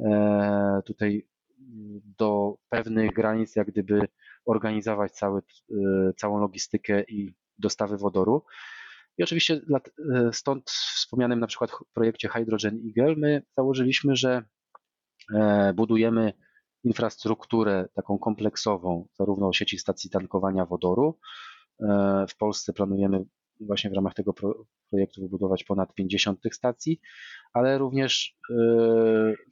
E, 0.01 0.81
tutaj 0.85 1.27
do 2.17 2.55
pewnych 2.69 3.13
granic 3.13 3.55
jak 3.55 3.67
gdyby 3.67 4.07
organizować 4.45 5.11
cały, 5.11 5.41
e, 5.71 6.13
całą 6.17 6.39
logistykę 6.39 7.03
i 7.03 7.33
dostawy 7.57 7.97
wodoru. 7.97 8.43
I 9.17 9.23
oczywiście 9.23 9.61
e, 10.15 10.33
stąd 10.33 10.69
w 10.69 10.95
wspomnianym 10.95 11.39
na 11.39 11.47
przykład 11.47 11.71
projekcie 11.93 12.29
Hydrogen 12.29 12.81
Eagle 12.87 13.15
my 13.15 13.43
założyliśmy, 13.57 14.15
że 14.15 14.43
budujemy 15.75 16.33
infrastrukturę 16.83 17.87
taką 17.93 18.19
kompleksową, 18.19 19.07
zarówno 19.19 19.53
sieci 19.53 19.77
stacji 19.77 20.09
tankowania 20.09 20.65
wodoru. 20.65 21.19
W 22.29 22.37
Polsce 22.37 22.73
planujemy 22.73 23.25
właśnie 23.61 23.89
w 23.89 23.93
ramach 23.93 24.13
tego 24.13 24.33
projektu 24.89 25.21
wybudować 25.21 25.63
ponad 25.63 25.93
50 25.93 26.41
tych 26.41 26.55
stacji, 26.55 27.01
ale 27.53 27.77
również 27.77 28.37
e, 28.49 28.53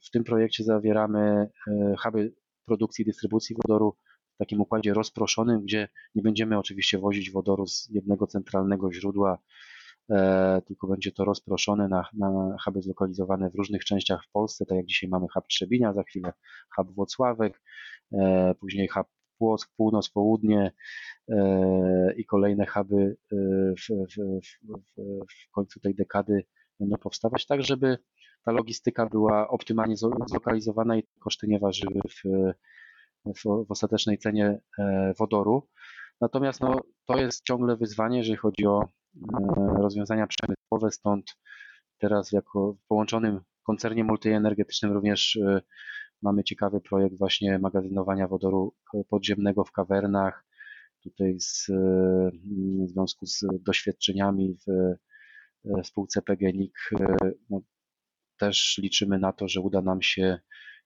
w 0.06 0.10
tym 0.12 0.24
projekcie 0.24 0.64
zawieramy 0.64 1.48
e, 1.68 1.94
huby 2.02 2.34
produkcji 2.66 3.02
i 3.02 3.06
dystrybucji 3.06 3.56
wodoru 3.62 3.96
takim 4.40 4.60
układzie 4.60 4.94
rozproszonym, 4.94 5.60
gdzie 5.60 5.88
nie 6.14 6.22
będziemy 6.22 6.58
oczywiście 6.58 6.98
wozić 6.98 7.30
wodoru 7.30 7.66
z 7.66 7.88
jednego 7.90 8.26
centralnego 8.26 8.92
źródła, 8.92 9.38
e, 10.10 10.62
tylko 10.66 10.86
będzie 10.86 11.12
to 11.12 11.24
rozproszone 11.24 11.88
na, 11.88 12.08
na 12.12 12.56
huby 12.64 12.82
zlokalizowane 12.82 13.50
w 13.50 13.54
różnych 13.54 13.84
częściach 13.84 14.24
w 14.24 14.32
Polsce, 14.32 14.66
tak 14.66 14.76
jak 14.76 14.86
dzisiaj 14.86 15.10
mamy 15.10 15.26
hub 15.34 15.46
Trzebinia, 15.46 15.92
za 15.92 16.02
chwilę 16.02 16.32
hub 16.76 16.94
Włocławek, 16.94 17.62
e, 18.12 18.54
później 18.60 18.88
hub 18.88 19.06
Płock, 19.38 19.70
północ, 19.76 20.10
południe 20.10 20.72
i 22.16 22.24
kolejne 22.24 22.66
huby 22.66 23.16
w, 23.32 23.86
w, 23.88 24.16
w, 24.36 25.32
w 25.46 25.50
końcu 25.50 25.80
tej 25.80 25.94
dekady 25.94 26.44
będą 26.80 26.96
powstawać, 26.96 27.46
tak 27.46 27.62
żeby 27.62 27.98
ta 28.44 28.52
logistyka 28.52 29.06
była 29.06 29.48
optymalnie 29.48 29.96
zlokalizowana 29.96 30.96
i 30.96 31.02
koszty 31.20 31.46
nie 31.48 31.58
ważyły 31.58 32.00
w, 32.08 32.52
w, 33.26 33.66
w 33.66 33.70
ostatecznej 33.70 34.18
cenie 34.18 34.60
e, 34.78 35.14
wodoru. 35.18 35.68
Natomiast 36.20 36.60
no, 36.60 36.80
to 37.06 37.18
jest 37.18 37.44
ciągle 37.44 37.76
wyzwanie, 37.76 38.18
jeżeli 38.18 38.36
chodzi 38.36 38.66
o 38.66 38.82
e, 38.82 38.88
rozwiązania 39.82 40.26
przemysłowe, 40.26 40.90
stąd 40.90 41.36
teraz 41.98 42.32
jako 42.32 42.72
w 42.72 42.86
połączonym 42.86 43.40
koncernie 43.62 44.04
multienergetycznym 44.04 44.92
również 44.92 45.36
e, 45.36 45.60
mamy 46.22 46.44
ciekawy 46.44 46.80
projekt 46.80 47.18
właśnie 47.18 47.58
magazynowania 47.58 48.28
wodoru 48.28 48.74
podziemnego 49.08 49.64
w 49.64 49.72
kawernach. 49.72 50.44
Tutaj 51.02 51.40
z, 51.40 51.66
w 52.84 52.88
związku 52.88 53.26
z 53.26 53.44
doświadczeniami 53.60 54.56
w 54.66 55.86
spółce 55.86 56.22
PGNiG 56.22 56.72
no, 57.50 57.60
też 58.38 58.78
liczymy 58.82 59.18
na 59.18 59.32
to, 59.32 59.48
że 59.48 59.60
uda 59.60 59.82
nam 59.82 60.02
się 60.02 60.38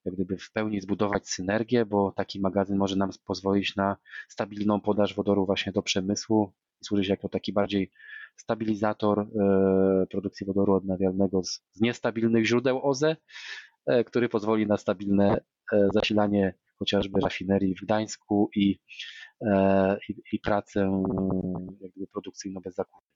jak 0.04 0.14
gdyby 0.14 0.38
w 0.38 0.52
pełni 0.52 0.80
zbudować 0.80 1.28
synergię, 1.28 1.86
bo 1.86 2.12
taki 2.12 2.40
magazyn 2.40 2.76
może 2.76 2.96
nam 2.96 3.10
pozwolić 3.24 3.76
na 3.76 3.96
stabilną 4.28 4.80
podaż 4.80 5.14
wodoru 5.14 5.46
właśnie 5.46 5.72
do 5.72 5.82
przemysłu 5.82 6.52
i 6.82 6.84
służyć 6.84 7.08
jako 7.08 7.28
taki 7.28 7.52
bardziej 7.52 7.90
stabilizator 8.36 9.20
e, 9.20 9.26
produkcji 10.10 10.46
wodoru 10.46 10.74
odnawialnego 10.74 11.42
z, 11.42 11.62
niestabilnych 11.80 12.46
źródeł 12.46 12.80
OZE, 12.82 13.16
e, 13.86 14.04
który 14.04 14.28
pozwoli 14.28 14.66
na 14.66 14.76
stabilne 14.76 15.40
e, 15.72 15.88
zasilanie 15.94 16.54
chociażby 16.78 17.20
rafinerii 17.20 17.74
w 17.74 17.84
Gdańsku 17.84 18.50
i, 18.56 18.78
i, 20.08 20.14
i 20.32 20.38
pracę 20.40 21.02
produkcyjną 22.12 22.60
bez 22.60 22.74
zakupu. 22.74 23.13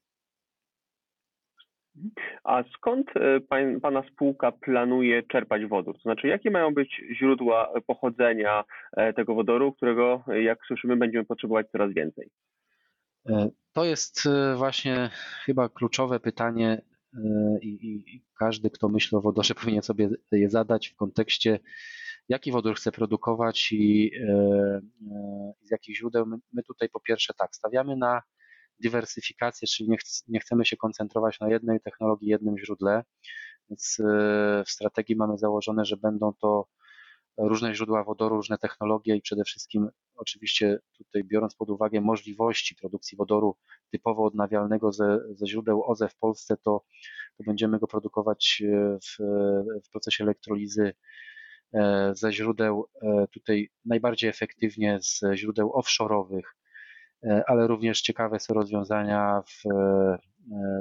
A 2.45 2.65
skąd 2.77 3.17
e, 3.17 3.41
pan, 3.41 3.81
Pana 3.81 4.03
spółka 4.13 4.53
planuje 4.53 5.23
czerpać 5.23 5.67
wodór? 5.67 5.97
To 5.97 6.03
znaczy, 6.03 6.29
jakie 6.29 6.51
mają 6.51 6.75
być 6.75 7.03
źródła 7.19 7.73
pochodzenia 7.87 8.65
e, 8.97 9.13
tego 9.13 9.35
wodoru, 9.35 9.73
którego, 9.73 10.25
jak 10.43 10.59
słyszymy, 10.67 10.97
będziemy 10.97 11.25
potrzebować 11.25 11.67
coraz 11.73 11.93
więcej? 11.93 12.31
E, 13.29 13.49
to 13.73 13.85
jest 13.85 14.29
właśnie 14.57 15.11
chyba 15.45 15.69
kluczowe 15.69 16.21
pytanie 16.21 16.83
i, 17.63 17.69
i, 17.69 18.23
każdy, 18.39 18.71
kto 18.71 18.89
myśli 18.89 19.19
o 19.19 19.21
wodorze, 19.21 19.55
powinien 19.61 19.83
sobie 19.83 20.09
je 20.33 20.51
zadać 20.51 20.89
w 20.89 20.97
kontekście, 20.97 21.59
jaki 22.29 22.53
wodór 22.53 22.75
chce 22.75 22.93
produkować 22.93 23.73
i, 23.73 24.11
z 25.63 25.71
jakich 25.71 25.97
źródeł. 25.97 26.27
My 26.53 26.63
tutaj 26.63 26.89
po 26.89 27.01
pierwsze 27.01 27.35
tak, 27.39 27.57
stawiamy 27.57 27.97
na 27.97 28.23
dywersyfikację, 28.81 29.69
czyli 29.69 29.91
nie, 29.91 29.97
ch 29.99 30.03
nie 30.29 30.41
chcemy 30.41 30.65
się 30.65 30.77
koncentrować 30.77 31.41
na 31.41 31.49
jednej 31.49 31.81
technologii, 31.81 32.29
jednym 32.29 32.59
źródle, 32.59 33.05
więc 33.71 33.97
e, 34.01 34.65
w 34.67 34.71
strategii 34.71 35.17
mamy 35.17 35.39
założone, 35.39 35.85
że 35.85 35.97
będą 35.97 36.33
to 36.41 36.69
różne 37.39 37.75
źródła 37.75 38.05
wodoru, 38.05 38.37
różne 38.37 38.59
technologie 38.59 39.17
i 39.17 39.23
przede 39.23 39.45
wszystkim 39.45 39.89
oczywiście 40.17 40.79
tutaj 40.97 41.25
biorąc 41.25 41.55
pod 41.55 41.71
uwagę 41.71 42.01
możliwości 42.01 42.75
produkcji 42.75 43.19
wodoru 43.19 43.57
typowo 43.91 44.25
odnawialnego 44.25 44.93
ze, 44.93 45.19
ze 45.31 45.47
źródeł 45.47 45.91
OZE 45.91 46.09
w 46.09 46.17
Polsce, 46.17 46.57
to, 46.57 46.85
to 47.37 47.45
będziemy 47.45 47.79
go 47.79 47.87
produkować 47.87 48.63
e, 48.67 48.99
w, 48.99 49.19
w 49.87 49.91
procesie 49.91 50.25
elektrolizy 50.25 50.93
e, 51.75 52.13
ze 52.15 52.33
źródeł 52.33 52.89
tutaj 53.33 53.71
najbardziej 53.85 54.31
efektywnie 54.31 54.99
z 55.03 55.21
źródeł 55.35 55.73
offshore'owych, 55.81 56.43
E, 56.43 56.58
ale 57.47 57.67
również 57.67 58.03
ciekawe 58.03 58.41
są 58.41 58.55
rozwiązania 58.55 59.43
w, 59.47 59.71
e, 59.71 60.19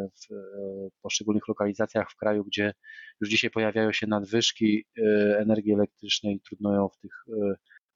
w 0.10 1.02
poszczególnych 1.02 1.47
lokalizacjach 1.47 2.12
w 2.12 2.15
kraju, 2.15 2.43
gdzie 2.43 2.73
już 3.21 3.30
dzisiaj 3.30 3.50
pojawiają 3.50 3.91
się 3.91 4.08
nadwyżki 4.08 4.86
e, 4.97 5.39
energii 5.39 5.73
elektrycznej 5.73 6.39
trudno 6.39 6.76
ją 6.76 6.89
w 6.89 6.97
tych 6.97 7.26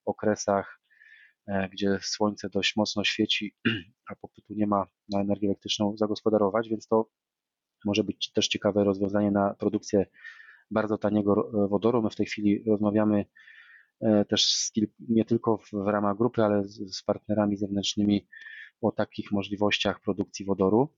okresach, 0.06 0.82
gdzie 1.72 2.00
słońce 2.02 2.50
dość 2.50 2.76
mocno 2.76 3.04
świeci, 3.04 3.56
a 4.12 4.16
popytu 4.16 4.54
nie 4.54 4.68
ma 4.68 4.86
na 5.10 5.22
energię 5.22 5.48
elektryczną 5.48 5.98
zagospodarować, 5.98 6.70
więc 6.70 6.88
to 6.88 7.10
może 7.86 8.04
być 8.04 8.32
też 8.32 8.48
ciekawe 8.48 8.84
rozwiązanie 8.84 9.32
na 9.32 9.54
produkcję 9.54 10.06
bardzo 10.72 10.98
taniego 10.98 11.52
wodoru. 11.70 12.02
My 12.02 12.10
w 12.10 12.16
tej 12.16 12.26
chwili 12.26 12.64
rozmawiamy 12.68 13.26
E, 14.02 14.26
też 14.26 14.72
nie 15.00 15.26
tylko 15.26 15.58
w 15.58 15.88
ramach 15.88 16.18
grupy, 16.18 16.44
ale 16.44 16.64
z 16.66 17.04
partnerami 17.04 17.58
zewnętrznymi 17.58 18.28
o 18.82 18.92
takich 18.92 19.32
możliwościach 19.32 20.02
produkcji 20.02 20.46
wodoru. 20.46 20.94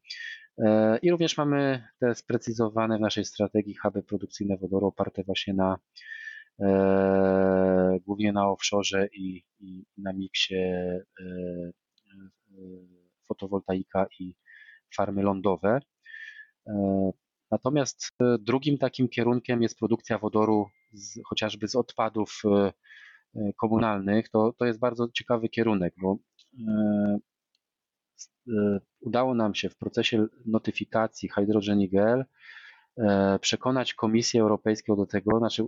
E, 0.58 0.98
I 0.98 1.12
również 1.12 1.38
mamy 1.38 1.84
te 2.00 2.16
sprecyzowane 2.16 2.98
w 2.98 3.02
naszej 3.02 3.26
strategii 3.26 3.76
huby 3.76 4.04
produkcyjne 4.04 4.58
wodoru 4.58 4.88
oparte 4.88 5.24
właśnie 5.24 5.54
na 5.54 5.78
e, 6.60 8.00
głównie 8.06 8.34
na 8.34 8.50
offshore 8.50 9.08
i, 9.14 9.44
i 9.60 9.86
na 9.98 10.14
miksie 10.14 10.56
fotowoltaika 13.28 14.06
i 14.20 14.36
farmy 14.96 15.24
lądowe. 15.24 15.80
Natomiast 17.52 18.10
drugim 18.40 18.78
takim 18.78 19.10
kierunkiem 19.10 19.62
jest 19.62 19.80
produkcja 19.80 20.18
wodoru 20.20 20.68
z, 20.94 21.20
chociażby 21.26 21.68
z 21.68 21.76
odpadów 21.76 22.42
E, 23.36 23.54
komunalnych, 23.54 24.30
to, 24.30 24.54
to 24.58 24.66
jest 24.66 24.80
bardzo 24.80 25.08
ciekawy 25.14 25.50
kierunek, 25.50 25.94
bo 26.02 26.18
e, 26.68 27.18
e, 28.48 28.80
udało 29.02 29.34
nam 29.36 29.56
się 29.56 29.70
w 29.70 29.78
procesie 29.78 30.26
notyfikacji 30.46 31.30
Hydrogenigel 31.30 32.26
przekonać 33.42 33.94
Komisję 33.94 34.42
Europejską 34.42 34.96
do 34.96 35.06
tego, 35.06 35.38
znaczy 35.40 35.68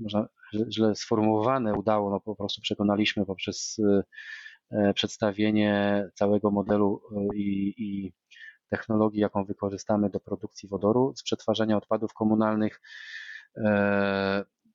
można 0.00 0.28
źle 0.70 0.94
sformułowane 0.94 1.74
udało, 1.74 2.10
no 2.10 2.20
po 2.20 2.36
prostu 2.36 2.62
przekonaliśmy 2.62 3.26
poprzez 3.26 3.80
przedstawienie 4.94 6.04
całego 6.14 6.50
modelu 6.50 7.02
i, 7.34 7.74
i 7.78 8.12
technologii, 8.68 9.20
jaką 9.20 9.44
wykorzystamy 9.44 10.10
do 10.10 10.20
produkcji 10.20 10.68
wodoru 10.68 11.12
z 11.16 11.22
przetwarzania 11.22 11.76
odpadów 11.76 12.14
komunalnych 12.14 12.80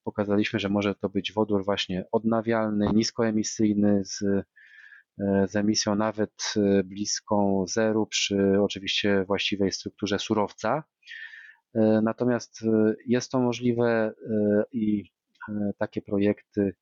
pokazaliśmy, 0.08 0.60
że 0.60 0.70
może 0.70 0.96
to 0.96 1.10
być 1.10 1.34
wodór 1.34 1.66
właśnie 1.66 2.06
odnawialny, 2.12 2.90
niskoemisyjny, 2.94 4.06
z, 4.06 4.22
e, 4.22 5.48
z 5.48 5.56
emisją 5.56 5.96
nawet 5.96 6.54
e, 6.58 6.84
bliską 6.84 7.66
zeru 7.68 8.06
przy 8.06 8.62
oczywiście 8.62 9.24
właściwej 9.26 9.72
strukturze 9.72 10.20
surowca. 10.20 10.84
E, 11.76 12.02
natomiast 12.04 12.62
jest 13.08 13.32
to 13.32 13.40
możliwe 13.40 14.14
i 14.72 15.04
takie 15.78 16.02
projekty 16.02 16.76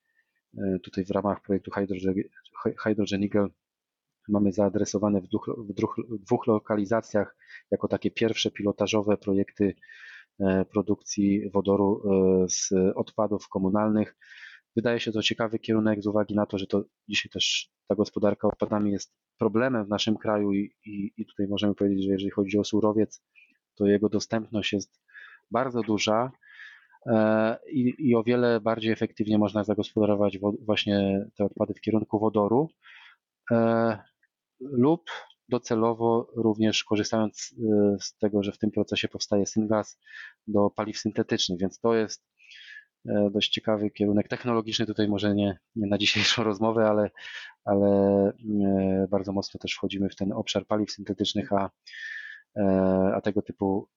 tutaj 0.83 1.05
w 1.05 1.11
ramach 1.11 1.41
projektu 1.41 1.71
Hydrogen, 2.77 3.23
Eagle 3.23 3.47
mamy 4.27 4.51
zaadresowane 4.51 5.21
w 5.21 5.27
dwóch, 5.27 5.49
w 6.09 6.25
dwóch, 6.25 6.47
lokalizacjach 6.47 7.35
jako 7.71 7.87
takie 7.87 8.11
pierwsze 8.11 8.51
pilotażowe 8.51 9.17
projekty 9.17 9.75
produkcji 10.71 11.49
wodoru 11.49 12.01
e, 12.43 12.49
z 12.49 12.69
odpadów 12.95 13.49
komunalnych. 13.49 14.15
Wydaje 14.75 14.99
się 14.99 15.11
to 15.11 15.21
ciekawy 15.21 15.59
kierunek 15.59 16.03
z 16.03 16.07
uwagi 16.07 16.35
na 16.35 16.45
to, 16.45 16.57
że 16.57 16.67
to 16.67 16.83
dzisiaj 17.07 17.29
też 17.29 17.69
ta 17.87 17.95
gospodarka 17.95 18.47
odpadami 18.47 18.91
jest 18.91 19.15
problemem 19.37 19.85
w 19.85 19.89
naszym 19.89 20.17
kraju 20.17 20.53
i, 20.53 20.71
i, 20.85 21.13
i 21.17 21.25
tutaj 21.25 21.47
możemy 21.47 21.75
powiedzieć, 21.75 22.05
że 22.05 22.11
jeżeli 22.11 22.31
chodzi 22.31 22.57
o 22.57 22.63
surowiec, 22.63 23.23
to 23.75 23.85
jego 23.85 24.09
dostępność 24.09 24.73
jest 24.73 25.01
bardzo 25.51 25.81
duża 25.81 26.31
e, 27.05 27.57
i, 27.71 27.93
i 27.99 28.15
o 28.15 28.23
wiele 28.23 28.61
bardziej 28.61 28.91
efektywnie 28.91 29.37
można 29.37 29.63
zagospodarować 29.63 30.37
właśnie 30.65 31.25
te 31.37 31.45
odpady 31.45 31.73
w 31.73 31.81
kierunku 31.81 32.19
wodoru 32.19 32.69
lub 34.59 35.01
docelowo 35.49 36.27
również 36.35 36.83
korzystając 36.83 37.51
y, 37.51 37.97
z 38.01 38.17
tego, 38.17 38.43
że 38.43 38.51
w 38.51 38.57
tym 38.57 38.71
procesie 38.71 39.07
powstaje 39.07 39.45
syngas 39.45 39.99
do 40.47 40.69
paliw 40.69 40.97
syntetycznych, 40.97 41.59
więc 41.59 41.79
to 41.79 41.95
jest 41.95 42.25
e, 43.05 43.29
dość 43.31 43.49
ciekawy 43.49 43.91
kierunek 43.91 44.27
technologiczny, 44.27 44.85
tutaj 44.85 45.07
może 45.07 45.35
nie, 45.35 45.57
nie 45.75 45.87
na 45.87 45.97
dzisiejszą 45.97 46.43
rozmowę, 46.49 46.87
ale, 46.89 47.09
ale 47.65 47.87
e, 48.65 49.07
bardzo 49.09 49.31
mocno 49.31 49.59
też 49.59 49.73
wchodzimy 49.73 50.09
w 50.09 50.15
ten 50.15 50.31
obszar 50.31 50.65
paliw 50.65 50.91
syntetycznych, 50.91 51.53
a, 51.53 51.69
a 53.15 53.21
tego 53.21 53.41
typu 53.41 53.89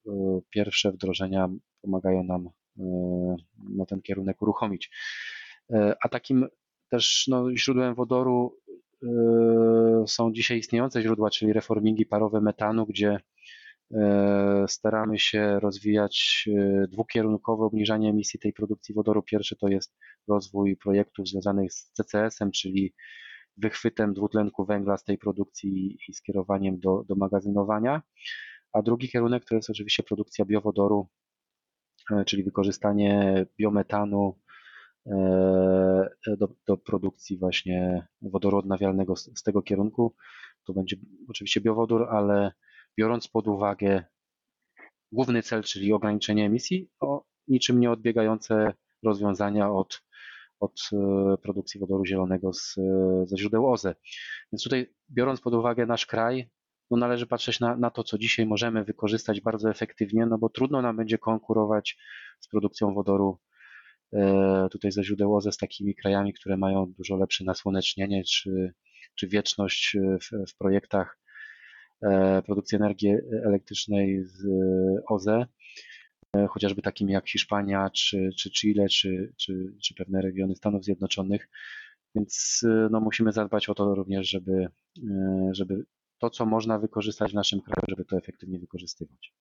pierwsze 0.50 0.92
wdrożenia 0.92 1.48
pomagają 1.82 2.24
nam 2.24 2.50
no, 3.68 3.86
ten 3.86 4.02
kierunek 4.02 4.42
uruchomić. 4.42 4.90
A 6.02 6.08
takim 6.08 6.48
też 6.90 7.24
no, 7.28 7.56
źródłem 7.56 7.94
wodoru 7.94 8.58
są 10.06 10.32
dzisiaj 10.32 10.58
istniejące 10.58 11.02
źródła, 11.02 11.30
czyli 11.30 11.52
reformingi 11.52 12.06
parowe 12.06 12.40
metanu, 12.40 12.86
gdzie 12.86 13.20
staramy 14.66 15.18
się 15.18 15.60
rozwijać 15.60 16.48
dwukierunkowe 16.88 17.64
obniżanie 17.64 18.10
emisji 18.10 18.40
tej 18.40 18.52
produkcji 18.52 18.94
wodoru. 18.94 19.22
Pierwszy 19.22 19.56
to 19.56 19.68
jest 19.68 19.96
rozwój 20.28 20.76
projektów 20.76 21.28
związanych 21.28 21.72
z 21.72 21.92
CCS-em, 21.92 22.50
czyli 22.50 22.94
wychwytem 23.56 24.14
dwutlenku 24.14 24.64
węgla 24.64 24.96
z 24.96 25.04
tej 25.04 25.18
produkcji 25.18 25.98
i 26.08 26.14
skierowaniem 26.14 26.78
do, 26.80 27.04
do 27.08 27.14
magazynowania. 27.14 28.02
A 28.72 28.82
drugi 28.82 29.08
kierunek 29.08 29.44
to 29.44 29.54
jest 29.54 29.70
oczywiście 29.70 30.02
produkcja 30.02 30.44
biowodoru, 30.44 31.08
czyli 32.26 32.44
wykorzystanie 32.44 33.46
biometanu 33.58 34.38
do, 36.38 36.48
do 36.66 36.76
produkcji 36.76 37.38
właśnie 37.38 38.06
wodoru 38.22 38.58
odnawialnego 38.58 39.16
z, 39.16 39.38
z 39.38 39.42
tego 39.42 39.62
kierunku. 39.62 40.14
To 40.64 40.72
będzie 40.72 40.96
oczywiście 41.28 41.60
biowodór, 41.60 42.08
ale 42.10 42.52
biorąc 42.98 43.28
pod 43.28 43.48
uwagę 43.48 44.04
główny 45.12 45.42
cel, 45.42 45.62
czyli 45.62 45.92
ograniczenie 45.92 46.46
emisji, 46.46 46.90
o 47.00 47.24
niczym 47.48 47.80
nie 47.80 47.90
odbiegające 47.90 48.74
rozwiązania 49.02 49.72
od 49.72 50.02
od 50.60 50.80
e, 50.92 51.36
produkcji 51.42 51.80
wodoru 51.80 52.04
zielonego 52.04 52.52
z, 52.52 52.74
ze 53.24 53.36
źródeł 53.36 53.72
OZE. 53.72 53.94
Więc 54.52 54.62
tutaj, 54.62 54.94
biorąc 55.10 55.40
pod 55.40 55.54
uwagę 55.54 55.86
nasz 55.86 56.06
kraj, 56.06 56.50
no 56.90 56.96
należy 56.96 57.26
patrzeć 57.26 57.60
na, 57.60 57.76
na 57.76 57.90
to, 57.90 58.04
co 58.04 58.18
dzisiaj 58.18 58.46
możemy 58.46 58.84
wykorzystać 58.84 59.40
bardzo 59.40 59.70
efektywnie, 59.70 60.26
no 60.26 60.38
bo 60.38 60.48
trudno 60.48 60.82
nam 60.82 60.96
będzie 60.96 61.18
konkurować 61.18 61.98
z 62.40 62.48
produkcją 62.48 62.94
wodoru 62.94 63.38
e, 63.42 63.47
tutaj 64.70 64.92
ze 64.92 65.04
źródeł 65.04 65.36
OZE 65.36 65.52
z 65.52 65.56
takimi 65.56 65.94
krajami, 65.94 66.32
które 66.32 66.56
mają 66.56 66.92
dużo 66.98 67.16
lepsze 67.16 67.44
nasłonecznienie 67.44 68.24
czy, 68.24 68.72
czy 69.14 69.28
wieczność 69.28 69.96
w, 70.20 70.50
w 70.50 70.56
projektach 70.56 71.18
e, 72.02 72.42
produkcji 72.42 72.76
energii 72.76 73.14
elektrycznej 73.44 74.24
z 74.24 74.46
OZE. 75.08 75.46
E, 76.36 76.46
chociażby 76.46 76.82
takimi 76.82 77.12
jak 77.12 77.28
Hiszpania, 77.28 77.90
czy, 77.90 78.30
czy 78.38 78.50
Chile, 78.50 78.88
czy, 78.88 79.32
czy, 79.36 79.74
czy 79.82 79.94
pewne 79.94 80.22
regiony 80.22 80.56
Stanów 80.56 80.84
Zjednoczonych. 80.84 81.48
Więc 82.14 82.60
e, 82.68 82.88
no, 82.90 83.00
musimy 83.00 83.32
zadbać 83.32 83.68
o 83.68 83.74
to 83.74 83.94
również, 83.94 84.28
żeby, 84.28 84.68
e, 85.10 85.50
żeby 85.52 85.84
to, 86.18 86.30
co 86.30 86.46
można 86.46 86.78
wykorzystać 86.78 87.32
w 87.32 87.34
naszym 87.34 87.60
kraju, 87.60 87.84
żeby 87.88 88.04
to 88.04 88.16
efektywnie 88.16 88.58
wykorzystywać. 88.58 89.32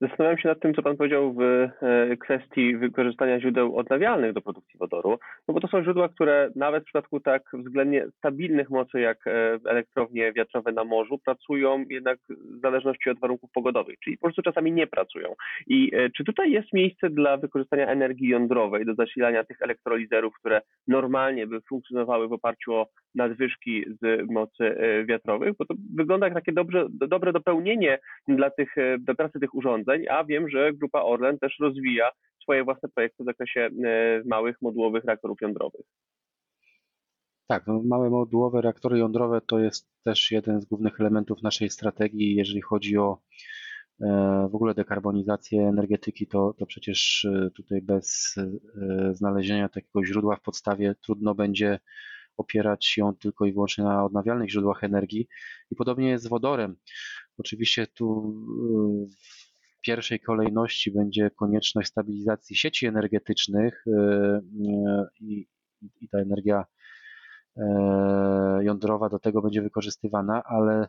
Zastanawiam 0.00 0.38
się 0.38 0.48
nad 0.48 0.60
tym, 0.60 0.74
co 0.74 0.82
Pan 0.82 0.96
powiedział 0.96 1.32
w 1.32 1.42
e, 1.42 1.68
kwestii 2.16 2.76
wykorzystania 2.76 3.40
źródeł 3.40 3.76
odnawialnych 3.76 4.32
do 4.32 4.40
produkcji 4.40 4.78
wodoru, 4.78 5.18
no 5.48 5.54
bo 5.54 5.60
to 5.60 5.68
są 5.68 5.82
źródła, 5.82 6.08
które 6.08 6.50
nawet 6.56 6.82
w 6.82 6.86
przypadku 6.86 7.20
tak 7.20 7.42
względnie 7.52 8.06
stabilnych 8.18 8.70
mocy 8.70 9.00
jak 9.00 9.26
e, 9.26 9.58
elektrownie 9.66 10.32
wiatrowe 10.32 10.72
na 10.72 10.84
morzu 10.84 11.18
pracują 11.18 11.84
jednak 11.90 12.18
w 12.28 12.60
zależności 12.60 13.10
od 13.10 13.20
warunków 13.20 13.50
pogodowych, 13.52 13.98
czyli 14.04 14.18
po 14.18 14.26
prostu 14.26 14.42
czasami 14.42 14.72
nie 14.72 14.86
pracują. 14.86 15.34
I 15.66 15.90
e, 15.94 16.10
czy 16.10 16.24
tutaj 16.24 16.50
jest 16.50 16.72
miejsce 16.72 17.10
dla 17.10 17.36
wykorzystania 17.36 17.86
energii 17.86 18.28
jądrowej 18.28 18.86
do 18.86 18.94
zasilania 18.94 19.44
tych 19.44 19.62
elektrolizerów, 19.62 20.34
które 20.38 20.60
normalnie 20.88 21.46
by 21.46 21.60
funkcjonowały 21.60 22.28
w 22.28 22.32
oparciu 22.32 22.74
o 22.74 22.86
nadwyżki 23.14 23.84
z 24.02 24.30
mocy 24.30 24.76
wiatrowych? 25.04 25.56
Bo 25.56 25.64
to 25.64 25.74
wygląda 25.96 26.26
jak 26.26 26.34
takie 26.34 26.52
dobrze, 26.52 26.86
dobre 26.90 27.32
dopełnienie 27.32 27.98
dla, 28.28 28.50
tych, 28.50 28.74
dla 28.98 29.14
pracy 29.14 29.40
tych 29.40 29.54
urządzeń, 29.54 29.89
urządzeń, 29.90 30.08
a 30.08 30.24
wiem, 30.24 30.48
że 30.48 30.72
grupa 30.72 31.02
Orlen 31.02 31.38
też 31.38 31.56
rozwija 31.60 32.10
swoje 32.42 32.64
własne 32.64 32.88
projekty 32.88 33.22
w 33.22 33.26
zakresie 33.26 33.60
e, 33.60 34.22
małych 34.26 34.56
modułowych 34.62 35.04
reaktorów 35.04 35.40
jądrowych. 35.40 35.86
Tak, 37.46 37.66
no 37.66 37.82
małe 37.84 38.10
modułowe 38.10 38.60
reaktory 38.60 38.98
jądrowe 38.98 39.40
to 39.40 39.58
jest 39.58 39.88
też 40.04 40.30
jeden 40.30 40.60
z 40.60 40.64
głównych 40.64 41.00
elementów 41.00 41.42
naszej 41.42 41.70
strategii, 41.70 42.34
jeżeli 42.34 42.60
chodzi 42.60 42.98
o 42.98 43.18
e, 44.00 44.48
w 44.50 44.54
ogóle 44.54 44.74
dekarbonizację 44.74 45.68
energetyki, 45.68 46.26
to, 46.26 46.54
to 46.58 46.66
przecież 46.66 47.24
e, 47.24 47.50
tutaj 47.50 47.82
bez 47.82 48.34
znalezienia 49.12 49.68
takiego 49.68 50.04
źródła 50.04 50.36
w 50.36 50.42
podstawie 50.42 50.94
trudno 51.02 51.34
będzie 51.34 51.78
opierać 52.36 52.86
się 52.86 53.12
tylko 53.20 53.46
i 53.46 53.52
wyłącznie 53.52 53.84
na 53.84 54.04
odnawialnych 54.04 54.50
źródłach 54.50 54.84
energii. 54.84 55.28
I 55.70 55.76
podobnie 55.76 56.08
jest 56.08 56.24
z 56.24 56.28
wodorem. 56.28 56.76
Oczywiście 57.38 57.86
tu 57.86 58.34
pierwszej 59.80 60.20
kolejności 60.20 60.90
będzie 60.90 61.30
konieczność 61.30 61.88
stabilizacji 61.88 62.56
sieci 62.56 62.86
energetycznych 62.86 63.84
e, 63.86 63.90
e, 63.92 65.06
i, 65.20 65.46
i 66.00 66.08
ta 66.08 66.18
energia 66.18 66.64
e, 67.56 67.64
jądrowa 68.62 69.08
do 69.08 69.18
tego 69.18 69.42
będzie 69.42 69.62
wykorzystywana, 69.62 70.42
ale 70.44 70.88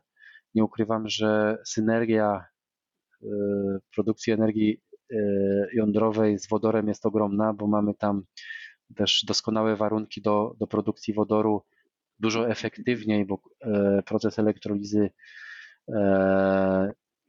nie 0.55 0.63
ukrywam, 0.63 1.09
że 1.09 1.57
synergia 1.65 2.45
produkcji 3.95 4.33
energii 4.33 4.81
jądrowej 5.73 6.39
z 6.39 6.49
wodorem 6.49 6.87
jest 6.87 7.05
ogromna, 7.05 7.53
bo 7.53 7.67
mamy 7.67 7.93
tam 7.93 8.23
też 8.95 9.23
doskonałe 9.27 9.75
warunki 9.75 10.21
do, 10.21 10.55
do 10.59 10.67
produkcji 10.67 11.13
wodoru 11.13 11.63
dużo 12.19 12.49
efektywniej, 12.49 13.25
bo 13.25 13.41
proces 14.05 14.39
elektrolizy 14.39 15.09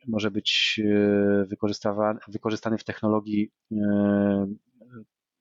może 0.08 0.30
być 0.30 0.80
e, 0.84 1.46
wykorzystany 2.28 2.78
w 2.78 2.84
technologii 2.84 3.52
e, 3.72 4.46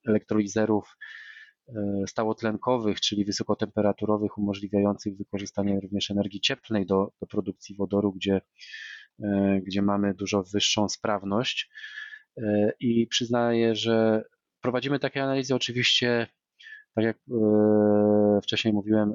elektrolizerów 0.06 0.96
e, 1.68 1.72
stałotlenkowych, 2.06 3.00
czyli 3.00 3.24
wysokotemperaturowych, 3.24 4.38
umożliwiających 4.38 5.16
wykorzystanie 5.16 5.80
również 5.80 6.10
energii 6.10 6.40
cieplnej 6.40 6.86
do, 6.86 7.12
do 7.20 7.26
produkcji 7.26 7.76
wodoru, 7.76 8.12
gdzie, 8.12 8.40
gdzie 9.62 9.82
mamy 9.82 10.14
dużo 10.14 10.42
wyższą 10.42 10.88
sprawność. 10.88 11.70
I 12.80 13.06
przyznaję, 13.06 13.74
że 13.74 14.24
prowadzimy 14.60 14.98
takie 14.98 15.22
analizy 15.22 15.54
oczywiście, 15.54 16.26
tak 16.94 17.04
jak 17.04 17.18
wcześniej 18.42 18.74
mówiłem, 18.74 19.14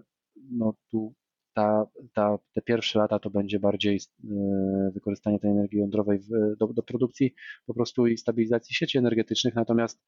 no 0.51 0.73
tu 0.91 1.13
ta, 1.57 1.85
ta, 2.13 2.37
te 2.53 2.61
pierwsze 2.61 2.99
lata 2.99 3.19
to 3.19 3.29
będzie 3.29 3.59
bardziej 3.59 3.99
e, 3.99 4.91
wykorzystanie 4.93 5.39
tej 5.39 5.51
energii 5.51 5.79
jądrowej 5.79 6.19
w, 6.19 6.57
do, 6.59 6.67
do 6.67 6.83
produkcji 6.83 7.35
po 7.65 7.73
prostu 7.73 8.07
i 8.07 8.17
stabilizacji 8.17 8.75
sieci 8.75 8.97
energetycznych, 8.97 9.55
natomiast 9.55 10.05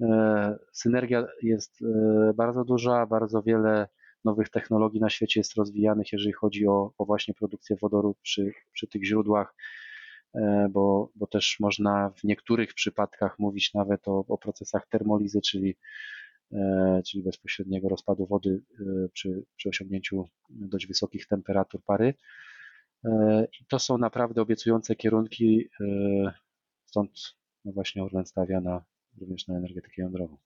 e, 0.00 0.56
synergia 0.72 1.26
jest 1.42 1.82
e, 1.82 2.32
bardzo 2.34 2.64
duża, 2.64 3.06
bardzo 3.06 3.42
wiele 3.42 3.88
nowych 4.24 4.48
technologii 4.48 5.00
na 5.00 5.10
świecie 5.10 5.40
jest 5.40 5.56
rozwijanych, 5.56 6.12
jeżeli 6.12 6.32
chodzi 6.32 6.66
o, 6.66 6.92
o 6.98 7.04
właśnie 7.04 7.34
produkcję 7.34 7.76
wodoru 7.76 8.16
przy, 8.22 8.52
przy 8.72 8.86
tych 8.88 9.04
źródłach, 9.04 9.54
bo, 10.70 11.12
bo 11.14 11.26
też 11.26 11.56
można 11.60 12.10
w 12.10 12.24
niektórych 12.24 12.74
przypadkach 12.74 13.38
mówić 13.38 13.74
nawet 13.74 14.08
o, 14.08 14.24
o 14.28 14.38
procesach 14.38 14.86
termolizy, 14.88 15.40
czyli 15.40 15.76
czyli 17.06 17.22
bezpośredniego 17.22 17.88
rozpadu 17.88 18.26
wody 18.26 18.62
e, 18.80 19.08
przy, 19.08 19.44
przy 19.56 19.68
osiągnięciu 19.68 20.28
dość 20.50 20.86
wysokich 20.86 21.26
temperatur 21.26 21.82
pary. 21.84 22.14
E, 23.04 23.46
I 23.60 23.64
to 23.66 23.78
są 23.78 23.98
naprawdę 23.98 24.42
obiecujące 24.42 24.96
kierunki, 24.96 25.68
stąd 26.86 27.10
no 27.64 27.72
właśnie 27.72 28.02
Orlen 28.04 28.26
stawia 28.26 28.60
na, 28.60 28.84
również 29.20 29.48
na 29.48 29.56
energetykę 29.56 30.02
jądrową. 30.02 30.36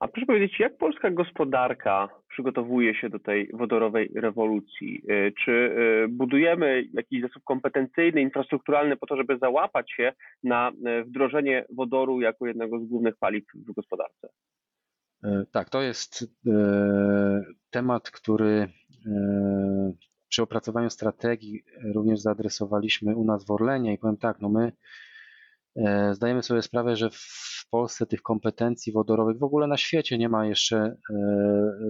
A 0.00 0.08
proszę 0.08 0.26
powiedzieć, 0.26 0.60
jak 0.60 0.76
polska 0.76 1.10
gospodarka 1.10 2.08
przygotowuje 2.28 2.94
się 2.94 3.10
do 3.10 3.18
tej 3.18 3.50
wodorowej 3.52 4.10
rewolucji? 4.14 5.02
Y, 5.10 5.32
czy 5.44 5.50
y, 5.52 6.08
budujemy 6.08 6.84
jakiś 6.92 7.22
zasób 7.22 7.42
kompetencyjny, 7.44 8.20
infrastrukturalny 8.20 8.96
po 8.96 9.06
to, 9.06 9.16
żeby 9.16 9.38
załapać 9.38 9.92
się 9.92 10.12
na 10.42 10.70
y, 10.70 11.04
wdrożenie 11.04 11.64
wodoru 11.76 12.20
jako 12.20 12.46
jednego 12.46 12.80
z 12.80 12.84
głównych 12.84 13.16
paliw 13.16 13.44
w 13.54 13.72
gospodarce? 13.72 14.28
Tak, 15.52 15.70
to 15.70 15.82
jest 15.82 16.40
temat, 17.70 18.10
który 18.10 18.68
przy 20.28 20.42
opracowaniu 20.42 20.90
strategii 20.90 21.62
również 21.94 22.20
zaadresowaliśmy 22.20 23.16
u 23.16 23.24
nas 23.24 23.46
w 23.46 23.50
Orlenie 23.50 23.94
i 23.94 23.98
powiem 23.98 24.16
tak, 24.16 24.40
no 24.40 24.48
my 24.48 24.72
zdajemy 26.12 26.42
sobie 26.42 26.62
sprawę, 26.62 26.96
że 26.96 27.10
w 27.10 27.66
Polsce 27.70 28.06
tych 28.06 28.22
kompetencji 28.22 28.92
wodorowych 28.92 29.38
w 29.38 29.42
ogóle 29.42 29.66
na 29.66 29.76
świecie 29.76 30.18
nie 30.18 30.28
ma 30.28 30.46
jeszcze 30.46 30.76
e, 30.76 30.96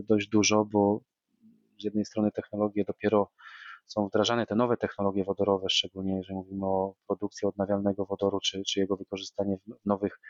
dość 0.08 0.28
dużo, 0.28 0.64
bo 0.64 1.00
z 1.80 1.84
jednej 1.84 2.04
strony 2.04 2.32
technologie 2.32 2.84
dopiero 2.84 3.30
są 3.86 4.08
wdrażane, 4.08 4.46
te 4.46 4.54
nowe 4.54 4.76
technologie 4.76 5.24
wodorowe, 5.24 5.70
szczególnie 5.70 6.16
jeżeli 6.16 6.34
mówimy 6.34 6.66
o 6.66 6.94
produkcji 7.06 7.48
odnawialnego 7.48 8.06
wodoru, 8.06 8.40
czy, 8.40 8.62
czy 8.62 8.80
jego 8.80 8.96
wykorzystanie 8.96 9.58
w 9.58 9.86
nowych 9.86 10.20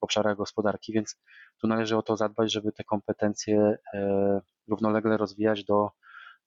obszarach 0.00 0.36
gospodarki, 0.36 0.92
więc 0.92 1.16
tu 1.60 1.66
należy 1.66 1.96
o 1.96 2.02
to 2.02 2.16
zadbać, 2.16 2.52
żeby 2.52 2.72
te 2.72 2.84
kompetencje 2.84 3.76
e, 3.94 4.40
równolegle 4.68 5.16
rozwijać 5.16 5.64
do, 5.64 5.90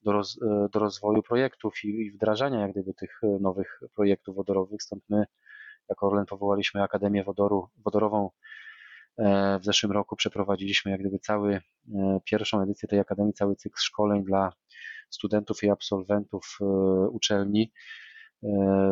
do, 0.01 0.11
roz, 0.11 0.39
e, 0.41 0.67
do 0.73 0.79
rozwoju 0.79 1.23
projektów 1.23 1.83
i, 1.83 1.87
i 1.87 2.11
wdrażania 2.11 2.59
jak 2.59 2.71
gdyby 2.71 2.93
tych 2.93 3.21
nowych 3.39 3.79
projektów 3.95 4.35
wodorowych. 4.35 4.83
Stąd 4.83 5.03
my 5.09 5.25
jako 5.89 6.07
Orlen 6.07 6.25
powołaliśmy 6.25 6.83
Akademię 6.83 7.23
Wodoru, 7.23 7.69
Wodorową 7.85 8.29
W 9.59 9.65
zeszłym 9.65 9.91
roku 9.91 10.15
przeprowadziliśmy 10.15 10.91
jak 10.91 10.99
gdyby 10.99 11.19
cały 11.19 11.61
pierwszą 12.25 12.61
edycję 12.61 12.89
tej 12.89 12.99
Akademii, 12.99 13.33
cały 13.33 13.55
cykl 13.55 13.79
szkoleń 13.79 14.23
dla 14.23 14.53
studentów 15.09 15.63
i 15.63 15.69
absolwentów 15.69 16.59
uczelni. 17.09 17.71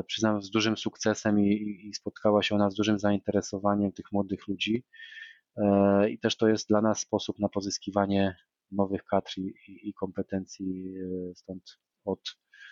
Przyznam 0.07 0.41
z 0.41 0.49
dużym 0.49 0.77
sukcesem 0.77 1.39
i, 1.39 1.87
i 1.89 1.93
spotkała 1.93 2.43
się 2.43 2.55
ona 2.55 2.69
z 2.69 2.75
dużym 2.75 2.99
zainteresowaniem 2.99 3.91
tych 3.91 4.11
młodych 4.11 4.47
ludzi. 4.47 4.85
I 6.09 6.19
też 6.19 6.37
to 6.37 6.47
jest 6.47 6.67
dla 6.67 6.81
nas 6.81 6.99
sposób 6.99 7.39
na 7.39 7.49
pozyskiwanie 7.49 8.35
nowych 8.71 9.05
kadr 9.05 9.31
i, 9.37 9.53
i 9.89 9.93
kompetencji. 9.93 10.93
Stąd 11.35 11.79
od 12.05 12.19
E, 12.31 12.70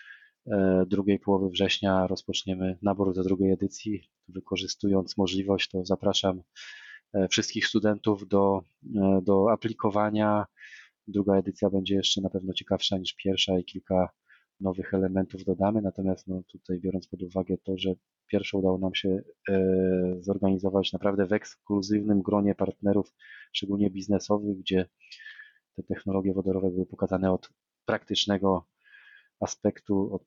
drugiej 0.86 1.18
połowy 1.18 1.50
września 1.50 2.06
rozpoczniemy 2.06 2.78
nabór 2.82 3.14
do 3.14 3.24
drugiej 3.24 3.52
edycji. 3.52 4.10
Wykorzystując 4.28 5.16
możliwość, 5.16 5.70
to 5.70 5.84
zapraszam 5.84 6.42
e, 7.14 7.28
wszystkich 7.28 7.66
studentów 7.66 8.28
do, 8.28 8.62
e, 8.96 9.20
do 9.22 9.52
aplikowania. 9.52 10.46
Druga 11.06 11.36
edycja 11.36 11.70
będzie 11.70 11.94
jeszcze 11.94 12.20
na 12.20 12.30
pewno 12.30 12.52
ciekawsza 12.52 12.98
niż 12.98 13.14
pierwsza 13.14 13.58
i 13.58 13.64
kilka 13.64 14.08
nowych 14.60 14.94
elementów 14.94 15.44
dodamy. 15.44 15.82
Natomiast 15.82 16.26
no, 16.28 16.42
tutaj 16.52 16.80
biorąc 16.80 17.06
pod 17.08 17.22
uwagę 17.22 17.56
to, 17.64 17.78
że 17.78 17.94
pierwsze 18.26 18.58
udało 18.58 18.78
nam 18.78 18.94
się 18.94 19.22
zorganizować 20.20 20.92
naprawdę 20.92 21.26
w 21.26 21.32
ekskluzywnym 21.32 22.22
gronie 22.22 22.54
partnerów, 22.54 23.14
szczególnie 23.52 23.90
biznesowych, 23.90 24.58
gdzie 24.58 24.88
te 25.76 25.82
technologie 25.82 26.32
wodorowe 26.32 26.70
były 26.70 26.86
pokazane 26.86 27.32
od 27.32 27.50
praktycznego 27.84 28.66
aspektu, 29.40 30.14
od, 30.14 30.22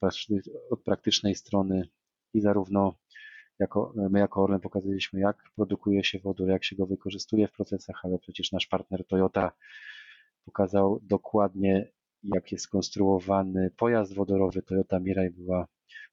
od 0.70 0.84
praktycznej 0.84 1.36
strony 1.36 1.90
i 2.34 2.42
zarówno 2.42 2.94
jako, 3.60 3.94
my 4.10 4.20
jako 4.20 4.44
Orlen 4.44 4.60
pokazaliśmy, 4.60 5.20
jak 5.20 5.38
produkuje 5.56 6.04
się 6.04 6.20
wodór, 6.20 6.50
jak 6.50 6.64
się 6.64 6.76
go 6.76 6.86
wykorzystuje 6.86 7.48
w 7.48 7.52
procesach, 7.52 8.02
ale 8.04 8.20
przecież 8.20 8.52
nasz 8.52 8.68
partner 8.68 9.08
Toyota 9.08 9.52
pokazał 10.46 11.00
dokładnie, 11.04 11.92
jak 12.24 12.52
jest 12.52 12.64
skonstruowany 12.64 13.72
pojazd 13.78 14.16
wodorowy. 14.16 14.62
Toyota 14.62 15.00
Mirai 15.00 15.30
była 15.30 15.68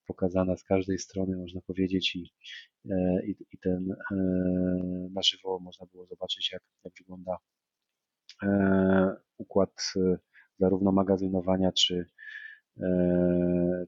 pokazana 0.07 0.57
z 0.57 0.65
każdej 0.65 0.99
strony, 0.99 1.37
można 1.37 1.61
powiedzieć, 1.61 2.17
i, 2.17 2.33
e, 2.91 3.27
i, 3.27 3.37
i 3.53 3.59
ten 3.59 3.93
e, 3.93 4.17
na 5.15 5.23
żywo 5.23 5.59
można 5.59 5.87
było 5.87 6.07
zobaczyć, 6.07 6.53
jak, 6.53 6.63
jak 6.85 6.95
wygląda 6.99 7.39
e, 8.43 9.17
układ 9.39 9.71
zarówno 10.59 10.93
magazynowania, 10.93 11.73
czy, 11.73 12.07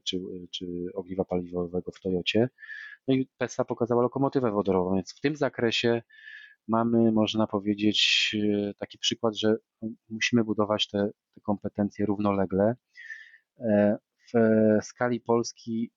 czy, 0.03 0.19
czy 0.51 0.65
ogniwa 0.93 1.25
paliwowego 1.25 1.91
w 1.91 1.99
Toyocie. 1.99 2.49
No 3.07 3.13
i 3.13 3.29
PESA 3.37 3.65
pokazała 3.65 4.01
lokomotywę 4.01 4.51
wodorową, 4.51 4.95
więc 4.95 5.13
w 5.13 5.21
tym 5.21 5.35
zakresie 5.35 6.01
mamy, 6.67 7.11
można 7.11 7.47
powiedzieć, 7.47 8.31
e, 8.43 8.73
taki 8.73 8.97
przykład, 8.97 9.37
że 9.37 9.55
musimy 10.09 10.43
budować 10.43 10.87
te, 10.87 11.09
te 11.35 11.41
kompetencje 11.41 12.05
równolegle. 12.05 12.75
E, 13.59 13.97
w 14.33 14.37
skali 14.81 15.19
Polski 15.19 15.91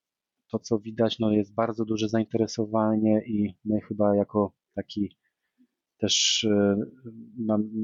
to, 0.50 0.59
co 0.59 0.78
widać, 0.78 1.18
no 1.18 1.30
jest 1.30 1.54
bardzo 1.54 1.85
duże 1.85 2.09
zainteresowanie 2.09 3.22
i 3.26 3.54
my 3.64 3.80
chyba 3.80 4.16
jako 4.16 4.52
taki 4.74 5.16
też 5.98 6.46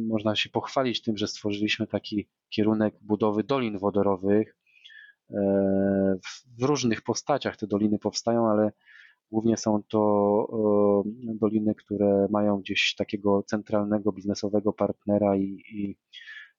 można 0.09 0.37
się 0.37 0.51
pochwalić 0.51 1.03
tym, 1.03 1.17
że 1.17 1.27
stworzyliśmy 1.27 1.87
taki 1.87 2.29
kierunek 2.49 2.95
budowy 3.01 3.45
dolin 3.45 3.79
wodorowych, 3.79 4.57
E, 4.57 4.62
w 6.59 6.63
różnych 6.63 7.03
postaciach 7.03 7.57
te 7.57 7.67
doliny 7.67 7.99
powstają, 7.99 8.51
ale 8.51 8.73
głównie 9.31 9.57
są 9.57 9.83
to 9.89 10.03
e, 11.29 11.35
doliny, 11.35 11.75
które 11.75 12.29
mają 12.31 12.61
gdzieś 12.61 12.95
takiego 12.95 13.43
centralnego 13.43 14.13
biznesowego 14.13 14.73
partnera 14.73 15.37
i, 15.37 15.63
i 15.73 15.99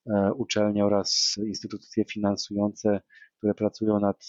e, 0.05 0.33
uczelnie 0.33 0.86
oraz 0.86 1.36
instytucje 1.47 2.05
finansujące, 2.05 3.01
które 3.38 3.53
pracują 3.53 3.99
nad 3.99 4.25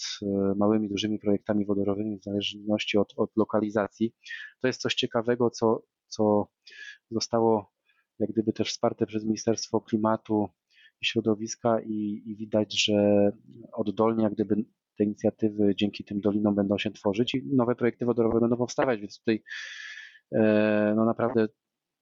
małymi, 0.55 0.89
dużymi 0.89 1.19
projektami 1.19 1.65
wodorowymi 1.65 2.19
w 2.19 2.23
zależności 2.23 2.97
od, 2.97 3.13
od 3.17 3.37
lokalizacji. 3.37 4.13
To 4.61 4.67
jest 4.67 4.81
coś 4.81 4.95
ciekawego, 4.95 5.49
co, 5.49 5.81
co 6.07 6.47
zostało 7.11 7.75
jak 8.19 8.29
gdyby 8.31 8.53
też 8.53 8.69
wsparte 8.69 9.05
przez 9.05 9.23
Ministerstwo 9.23 9.81
Klimatu 9.81 10.49
środowiska 11.05 11.81
i, 11.81 12.23
i 12.25 12.35
widać, 12.35 12.83
że 12.85 13.31
oddolnie 13.71 14.23
jak 14.23 14.33
gdyby 14.33 14.65
te 14.97 15.03
inicjatywy 15.03 15.75
dzięki 15.75 16.03
tym 16.03 16.21
dolinom 16.21 16.55
będą 16.55 16.77
się 16.77 16.91
tworzyć 16.91 17.35
i 17.35 17.43
nowe 17.55 17.75
projekty 17.75 18.05
wodorowe 18.05 18.39
będą 18.39 18.57
powstawać, 18.57 18.99
więc 18.99 19.19
tutaj 19.19 19.43
e, 20.31 20.93
no 20.95 21.05
naprawdę 21.05 21.47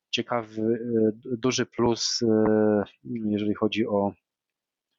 ciekawy, 0.10 0.62
e, 0.62 1.38
duży 1.38 1.66
plus, 1.66 2.22
e, 2.22 2.84
jeżeli 3.04 3.54
chodzi 3.54 3.88
o, 3.88 4.14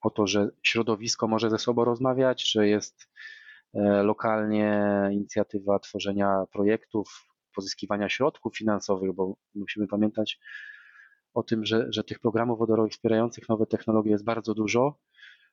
o 0.01 0.11
to, 0.11 0.27
że 0.27 0.49
środowisko 0.63 1.29
może 1.29 1.51
ze 1.51 1.59
sobą 1.59 1.85
rozmawiać, 1.85 2.51
że 2.53 2.69
jest 2.69 3.09
lokalnie 4.03 4.83
inicjatywa 5.13 5.79
tworzenia 5.79 6.45
projektów, 6.53 7.27
pozyskiwania 7.55 8.09
środków 8.09 8.57
finansowych, 8.57 9.13
bo 9.13 9.37
musimy 9.55 9.87
pamiętać, 9.87 10.39
o 11.35 11.43
tym, 11.43 11.65
że, 11.67 11.87
że 11.91 12.05
tych 12.05 12.19
programów 12.21 12.59
wodorowych 12.59 12.93
wspierających 12.93 13.49
nowe 13.49 13.67
technologie 13.67 14.11
jest 14.11 14.25
bardzo 14.25 14.55
dużo. 14.55 14.99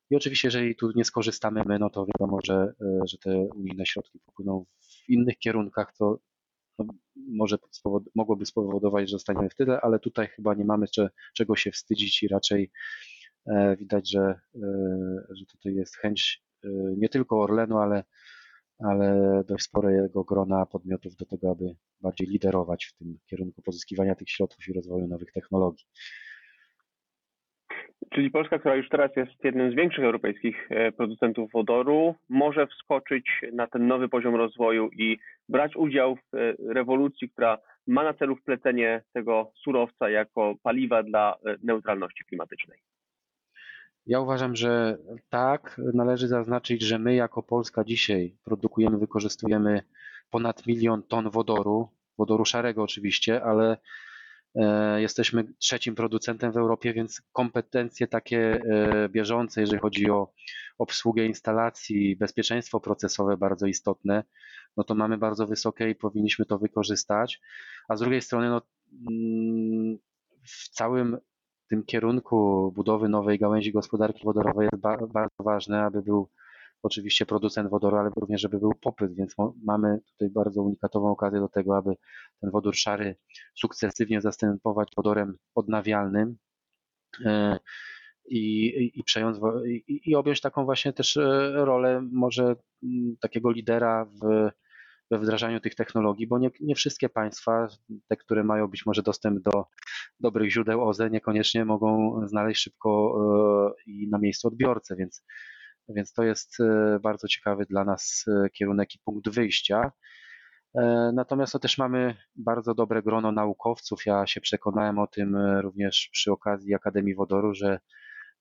I 0.10 0.15
oczywiście, 0.15 0.48
jeżeli 0.48 0.76
tu 0.76 0.91
nie 0.96 1.06
skorzystamy 1.06 1.63
my, 1.65 1.80
no 1.80 1.89
to 1.89 2.06
wiadomo, 2.06 2.39
że, 2.44 2.74
e, 2.82 3.08
że 3.08 3.17
te 3.17 3.38
unijne 3.56 3.86
środki 3.86 4.20
popłyną 4.20 4.65
w 4.80 5.10
innych 5.10 5.38
kierunkach, 5.38 5.94
co 5.94 6.20
no, 6.80 6.86
może 7.15 7.56
spowod- 7.56 8.10
mogłoby 8.15 8.46
spowodować, 8.46 9.10
że 9.10 9.15
zostaniemy 9.15 9.50
w 9.50 9.56
tyle, 9.56 9.82
ale 9.82 10.00
tutaj 10.00 10.28
chyba 10.28 10.54
nie 10.54 10.65
mamy 10.65 10.88
cze- 10.88 11.10
czego 11.34 11.56
się 11.56 11.72
wstydzić 11.72 12.24
i 12.24 12.28
raczej 12.28 12.72
e, 13.46 13.78
widać, 13.78 14.10
że, 14.12 14.39
e, 14.56 14.60
że 15.30 15.46
tutaj 15.46 15.76
jest 15.76 15.96
chęć 15.98 16.44
nie 16.98 17.10
tylko 17.10 17.41
Orlenu, 17.41 17.78
ale, 17.78 18.04
ale 18.84 19.41
dość 19.48 19.63
sporego 19.63 20.24
grona 20.24 20.65
podmiotów 20.65 21.15
do 21.15 21.26
tego, 21.26 21.52
aby 21.52 21.76
bardziej 22.02 22.28
liderować 22.28 22.86
w 22.86 22.98
tym 22.98 23.17
kierunku 23.30 23.62
pozyskiwania 23.62 24.15
tych 24.15 24.30
środków 24.30 24.67
i 24.67 24.74
rozwoju 24.74 25.08
nowych 25.08 25.32
technologii. 25.32 25.86
Czyli 28.13 28.32
Polska, 28.32 28.60
która 28.60 28.76
już 28.76 28.89
teraz 28.89 29.15
jest 29.15 29.44
jednym 29.44 29.72
z 29.72 29.76
większych 29.76 30.04
europejskich 30.04 30.67
e, 30.70 30.91
producentów 30.91 31.52
wodoru, 31.52 32.15
może 32.30 32.67
wskoczyć 32.67 33.26
na 33.54 33.67
ten 33.67 33.88
nowy 33.88 34.10
poziom 34.10 34.36
rozwoju 34.36 34.89
i 34.98 35.17
brać 35.50 35.76
udział 35.76 36.15
w 36.15 36.36
e, 36.36 36.56
rewolucji, 36.74 37.30
która 37.30 37.58
ma 37.88 38.04
na 38.04 38.13
celu 38.13 38.36
wplecenie 38.36 39.04
tego 39.13 39.52
surowca 39.63 40.10
jako 40.10 40.56
paliwa 40.63 41.04
dla 41.04 41.36
e, 41.46 41.56
neutralności 41.63 42.26
klimatycznej. 42.26 42.80
Ja 44.06 44.20
uważam, 44.20 44.56
że 44.56 44.98
tak. 45.30 45.82
Należy 45.94 46.28
zaznaczyć, 46.28 46.82
że 46.82 47.00
my 47.00 47.16
jako 47.16 47.44
Polska 47.44 47.84
dzisiaj 47.84 48.38
produkujemy, 48.44 48.98
wykorzystujemy 48.98 49.82
ponad 50.30 50.68
milion 50.68 51.04
ton 51.04 51.30
wodoru, 51.30 51.90
wodoru 52.18 52.46
szarego 52.46 52.84
oczywiście, 52.84 53.44
ale 53.44 53.78
e, 54.56 55.02
jesteśmy 55.02 55.54
trzecim 55.60 55.96
producentem 55.96 56.52
w 56.52 56.58
Europie, 56.58 56.94
więc 56.94 57.22
kompetencje 57.34 58.08
takie 58.08 58.40
e, 58.40 59.10
bieżące, 59.10 59.62
jeżeli 59.62 59.80
chodzi 59.82 60.10
o 60.10 60.34
obsługę 60.78 61.26
instalacji, 61.26 62.16
bezpieczeństwo 62.16 62.80
procesowe 62.80 63.38
bardzo 63.38 63.68
istotne, 63.68 64.24
no 64.78 64.84
to 64.84 64.96
mamy 64.96 65.18
bardzo 65.18 65.48
wysokie 65.48 65.90
i 65.90 65.96
powinniśmy 65.96 66.46
to 66.46 66.58
wykorzystać. 66.58 67.42
A 67.90 67.96
z 67.96 68.00
drugiej 68.00 68.22
strony, 68.22 68.50
no, 68.50 68.62
mm, 69.10 69.98
w 70.44 70.70
całym 70.70 71.18
tym 71.71 71.84
kierunku 71.84 72.71
budowy 72.75 73.10
nowej 73.10 73.39
gałęzi 73.39 73.71
gospodarki 73.71 74.23
wodorowej 74.23 74.69
jest 74.71 74.84
bardzo 74.84 75.29
ważne, 75.39 75.84
aby 75.84 76.01
był 76.01 76.29
oczywiście 76.84 77.25
producent 77.25 77.69
wodoru, 77.69 77.97
ale 77.97 78.10
również, 78.15 78.41
żeby 78.41 78.60
był 78.60 78.73
popyt, 78.81 79.15
więc 79.15 79.36
mamy 79.63 79.99
tutaj 80.12 80.29
bardzo 80.29 80.63
unikatową 80.63 81.12
okazję 81.12 81.39
do 81.39 81.47
tego, 81.47 81.77
aby 81.77 81.93
ten 82.41 82.51
wodór 82.51 82.75
szary 82.75 83.15
sukcesywnie 83.55 84.21
zastępować 84.21 84.89
wodorem 84.97 85.38
odnawialnym 85.55 86.38
e, 87.25 87.60
i, 88.26 88.65
i, 88.95 89.03
przejąć, 89.03 89.38
i, 89.65 90.01
i 90.05 90.15
objąć 90.15 90.41
taką 90.41 90.65
właśnie 90.65 90.93
też 90.93 91.17
e, 91.17 91.51
rolę 91.65 92.07
może 92.11 92.55
takiego 93.22 93.51
lidera 93.51 94.05
w, 94.05 94.49
we 95.12 95.20
wdrażaniu 95.20 95.59
tych 95.59 95.76
technologii, 95.76 96.28
bo 96.28 96.39
nie, 96.39 96.49
nie 96.62 96.76
wszystkie 96.76 97.09
państwa, 97.09 97.68
te, 98.07 98.18
które 98.18 98.43
mają 98.43 98.68
być 98.68 98.86
może 98.86 99.03
dostęp 99.03 99.39
do 99.39 99.66
dobrych 100.20 100.51
źródeł 100.51 100.89
OZE, 100.89 101.09
niekoniecznie 101.09 101.66
mogą 101.66 102.22
znaleźć 102.28 102.62
szybko 102.62 103.16
e, 103.88 103.91
i 103.91 104.09
na 104.09 104.18
miejscu 104.18 104.47
odbiorcę, 104.47 104.95
więc 104.95 105.24
więc 105.89 106.14
to 106.14 106.24
jest 106.24 106.59
e, 106.59 106.99
bardzo 106.99 107.28
ciekawy 107.28 107.66
dla 107.66 107.84
nas 107.84 108.26
e, 108.28 108.49
kierunek 108.49 108.95
i 108.95 108.99
punkt 109.05 109.30
wyjścia. 109.30 109.91
Natomiast 111.14 111.53
to 111.53 111.59
też 111.59 111.78
mamy 111.78 112.16
bardzo 112.36 112.74
dobre 112.74 113.01
grono 113.01 113.32
naukowców. 113.32 114.05
Ja 114.05 114.28
się 114.28 114.41
przekonałem 114.41 114.99
o 114.99 115.07
tym 115.07 115.36
również 115.62 116.09
przy 116.12 116.32
okazji 116.32 116.76
Akademii 116.76 117.16
Wodoru, 117.16 117.53
że 117.53 117.80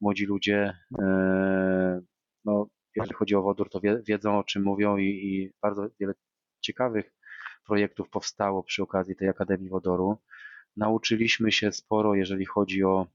młodzi 0.01 0.27
ludzie, 0.27 0.77
no, 2.45 2.67
jeżeli 2.97 3.15
chodzi 3.15 3.35
o 3.35 3.43
wodór, 3.43 3.71
to 3.71 3.81
wiedzą 4.09 4.39
o 4.39 4.45
czym 4.45 4.63
mówią 4.63 4.97
i, 4.97 5.05
i 5.05 5.53
bardzo 5.63 5.89
wiele 6.01 6.15
ciekawych 6.61 7.13
projektów 7.67 8.11
powstało 8.11 8.63
przy 8.63 8.83
okazji 8.83 9.17
tej 9.17 9.29
Akademii 9.29 9.71
Wodoru. 9.71 10.19
Nauczyliśmy 10.77 11.53
się 11.53 11.73
sporo, 11.73 12.15
jeżeli 12.15 12.47
chodzi 12.47 12.85
o 12.85 13.07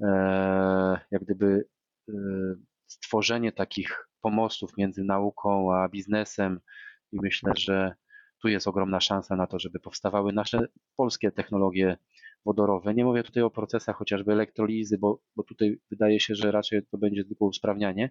e, 0.00 1.00
jak 1.10 1.24
gdyby 1.24 1.68
e, 2.08 2.12
stworzenie 2.86 3.52
takich 3.52 4.08
pomostów 4.20 4.76
między 4.76 5.04
nauką 5.04 5.74
a 5.74 5.88
biznesem 5.88 6.60
i 7.12 7.18
myślę, 7.22 7.52
że 7.56 7.94
tu 8.42 8.48
jest 8.48 8.68
ogromna 8.68 9.00
szansa 9.00 9.36
na 9.36 9.46
to, 9.46 9.58
żeby 9.58 9.80
powstawały 9.80 10.32
nasze 10.32 10.68
polskie 10.96 11.32
technologie 11.32 11.96
wodorowe. 12.44 12.94
Nie 12.94 13.04
mówię 13.04 13.22
tutaj 13.22 13.42
o 13.42 13.50
procesach 13.50 13.96
chociażby 13.96 14.32
elektrolizy, 14.32 14.98
bo, 14.98 15.22
bo 15.36 15.42
tutaj 15.42 15.80
wydaje 15.90 16.20
się, 16.20 16.34
że 16.34 16.52
raczej 16.52 16.86
to 16.90 16.98
będzie 16.98 17.24
tylko 17.24 17.44
usprawnianie, 17.44 18.10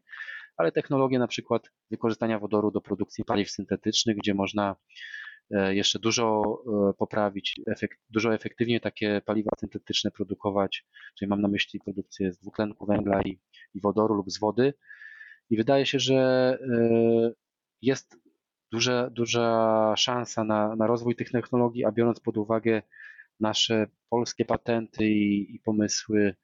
ale 0.58 0.72
technologie 0.72 1.20
na 1.20 1.28
przykład 1.28 1.72
wykorzystania 1.91 2.39
wodoru 2.39 2.72
do 2.72 2.82
produkcji 2.82 3.26
paliw 3.26 3.49
syntetycznych, 3.51 4.18
gdzie 4.18 4.34
można 4.34 4.76
e, 5.51 5.76
jeszcze 5.76 5.99
dużo 5.99 6.43
e, 6.89 6.93
poprawić, 6.93 7.62
efekt, 7.68 7.99
dużo 8.10 8.34
efektywniej 8.34 8.82
takie 8.82 9.22
paliwa 9.26 9.49
syntetyczne 9.60 10.12
produkować, 10.12 10.86
czyli 11.18 11.30
mam 11.30 11.41
na 11.41 11.47
myśli 11.47 11.80
produkcję 11.80 12.32
z 12.32 12.39
dwutlenku 12.39 12.86
węgla 12.86 13.22
i, 13.22 13.39
i 13.74 13.82
wodoru 13.82 14.16
lub 14.16 14.32
z 14.32 14.39
wody. 14.39 14.74
I 15.49 15.58
wydaje 15.58 15.86
się, 15.86 15.99
że 15.99 16.16
e, 16.62 17.32
jest 17.82 18.18
duża, 18.72 19.10
duża 19.10 19.93
szansa 19.97 20.43
na, 20.43 20.76
na 20.76 20.88
rozwój 20.88 21.16
tych 21.16 21.32
technologii, 21.32 21.86
a 21.86 21.91
biorąc 21.91 22.20
pod 22.20 22.38
uwagę 22.38 22.82
nasze 23.39 23.88
polskie 24.10 24.45
patenty 24.45 25.06
i, 25.06 25.56
i 25.56 25.60
pomysły 25.60 26.36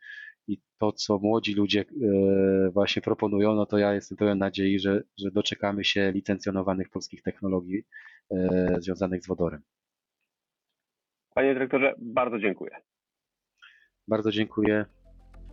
i 0.48 0.62
to, 0.78 0.92
co 0.92 1.20
młodzi 1.20 1.54
ludzie 1.54 1.82
e, 1.82 2.70
właśnie 2.70 3.02
proponują, 3.02 3.56
no 3.56 3.66
to 3.66 3.78
ja 3.78 3.94
jestem 3.94 4.18
pełen 4.18 4.38
nadziei, 4.38 4.80
że, 4.80 5.04
że 5.18 5.32
doczekamy 5.32 5.84
się 5.84 6.12
licencjonowanych 6.12 6.90
polskich 6.90 7.22
technologii 7.22 7.84
e, 8.32 8.76
związanych 8.80 9.24
z 9.24 9.28
wodorem. 9.28 9.62
Panie 11.34 11.54
dyrektorze, 11.54 11.94
bardzo 11.98 12.40
dziękuję. 12.40 12.72
Bardzo 14.08 14.32
dziękuję. 14.32 14.86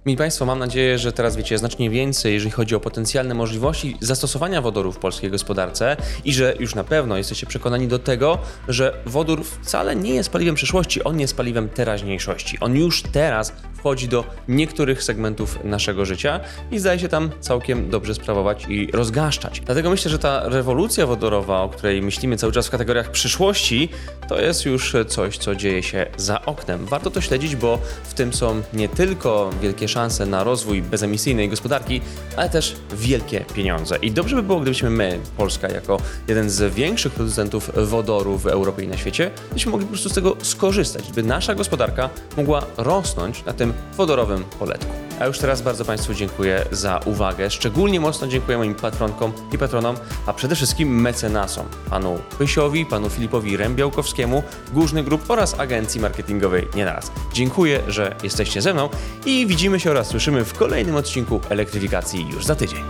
Mili 0.08 0.16
Państwo, 0.18 0.46
mam 0.46 0.58
nadzieję, 0.58 0.98
że 0.98 1.12
teraz 1.12 1.36
wiecie 1.36 1.58
znacznie 1.58 1.90
więcej, 1.90 2.34
jeżeli 2.34 2.50
chodzi 2.50 2.74
o 2.74 2.80
potencjalne 2.80 3.34
możliwości 3.34 3.96
zastosowania 4.00 4.62
wodoru 4.62 4.92
w 4.92 4.98
polskiej 4.98 5.30
gospodarce 5.30 5.96
i 6.24 6.32
że 6.32 6.54
już 6.60 6.74
na 6.74 6.84
pewno 6.84 7.16
jesteście 7.16 7.46
przekonani 7.46 7.88
do 7.88 7.98
tego, 7.98 8.38
że 8.68 9.02
wodór 9.06 9.44
wcale 9.44 9.96
nie 9.96 10.14
jest 10.14 10.30
paliwem 10.30 10.54
przyszłości, 10.54 11.04
on 11.04 11.20
jest 11.20 11.36
paliwem 11.36 11.68
teraźniejszości. 11.68 12.58
On 12.60 12.76
już 12.76 13.02
teraz 13.02 13.52
wchodzi 13.74 14.08
do 14.08 14.24
niektórych 14.48 15.02
segmentów 15.02 15.64
naszego 15.64 16.04
życia 16.04 16.40
i 16.70 16.78
zdaje 16.78 16.98
się 16.98 17.08
tam 17.08 17.30
całkiem 17.40 17.90
dobrze 17.90 18.14
sprawować 18.14 18.66
i 18.68 18.90
rozgaszczać. 18.92 19.60
Dlatego 19.60 19.90
myślę, 19.90 20.10
że 20.10 20.18
ta 20.18 20.48
rewolucja 20.48 21.06
wodorowa, 21.06 21.62
o 21.62 21.68
której 21.68 22.02
myślimy 22.02 22.36
cały 22.36 22.52
czas 22.52 22.66
w 22.66 22.70
kategoriach 22.70 23.10
przyszłości, 23.10 23.88
to 24.28 24.40
jest 24.40 24.66
już 24.66 24.96
coś, 25.08 25.38
co 25.38 25.54
dzieje 25.54 25.82
się 25.82 26.06
za 26.16 26.44
oknem. 26.44 26.86
Warto 26.86 27.10
to 27.10 27.20
śledzić, 27.20 27.56
bo 27.56 27.78
w 28.04 28.14
tym 28.14 28.32
są 28.32 28.62
nie 28.72 28.88
tylko 28.88 29.50
wielkie 29.62 29.88
szanse 29.88 29.97
na 30.26 30.44
rozwój 30.44 30.82
bezemisyjnej 30.82 31.48
gospodarki, 31.48 32.00
ale 32.36 32.50
też 32.50 32.76
wielkie 32.92 33.40
pieniądze. 33.40 33.96
I 33.96 34.10
dobrze 34.10 34.36
by 34.36 34.42
było, 34.42 34.60
gdybyśmy 34.60 34.90
my, 34.90 35.18
Polska, 35.36 35.68
jako 35.68 36.00
jeden 36.28 36.50
z 36.50 36.74
większych 36.74 37.12
producentów 37.12 37.70
wodoru 37.76 38.38
w 38.38 38.46
Europie 38.46 38.82
i 38.84 38.88
na 38.88 38.96
świecie, 38.96 39.30
byśmy 39.52 39.72
mogli 39.72 39.86
po 39.86 39.92
prostu 39.92 40.08
z 40.08 40.14
tego 40.14 40.36
skorzystać, 40.42 41.12
by 41.12 41.22
nasza 41.22 41.54
gospodarka 41.54 42.10
mogła 42.36 42.62
rosnąć 42.76 43.44
na 43.44 43.52
tym 43.52 43.72
wodorowym 43.96 44.44
poletku. 44.58 44.92
A 45.20 45.26
już 45.26 45.38
teraz 45.38 45.62
bardzo 45.62 45.84
Państwu 45.84 46.14
dziękuję 46.14 46.64
za 46.70 47.00
uwagę. 47.04 47.50
Szczególnie 47.50 48.00
mocno 48.00 48.26
dziękuję 48.26 48.58
moim 48.58 48.74
patronkom 48.74 49.32
i 49.52 49.58
patronom, 49.58 49.96
a 50.26 50.32
przede 50.32 50.54
wszystkim 50.54 51.00
mecenasom, 51.00 51.66
panu 51.90 52.18
Pysiowi, 52.38 52.86
panu 52.86 53.10
Filipowi 53.10 53.56
Rębiałkowskiemu, 53.56 54.42
Górny 54.72 55.04
Grup 55.04 55.30
oraz 55.30 55.60
agencji 55.60 56.00
marketingowej 56.00 56.68
Nienaraz. 56.74 57.12
Dziękuję, 57.32 57.80
że 57.88 58.16
jesteście 58.22 58.62
ze 58.62 58.74
mną 58.74 58.88
i 59.26 59.46
widzimy 59.78 59.84
się 59.84 59.90
oraz 59.90 60.06
słyszymy 60.08 60.44
w 60.44 60.52
kolejnym 60.52 60.96
odcinku 60.96 61.40
elektryfikacji 61.48 62.28
już 62.28 62.44
za 62.44 62.54
tydzień. 62.54 62.84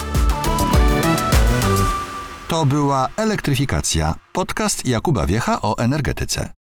To 2.48 2.66
była 2.66 3.08
Elektryfikacja, 3.16 4.14
podcast 4.32 4.86
Jakuba 4.86 5.26
Wiecha 5.26 5.62
o 5.62 5.78
energetyce. 5.78 6.57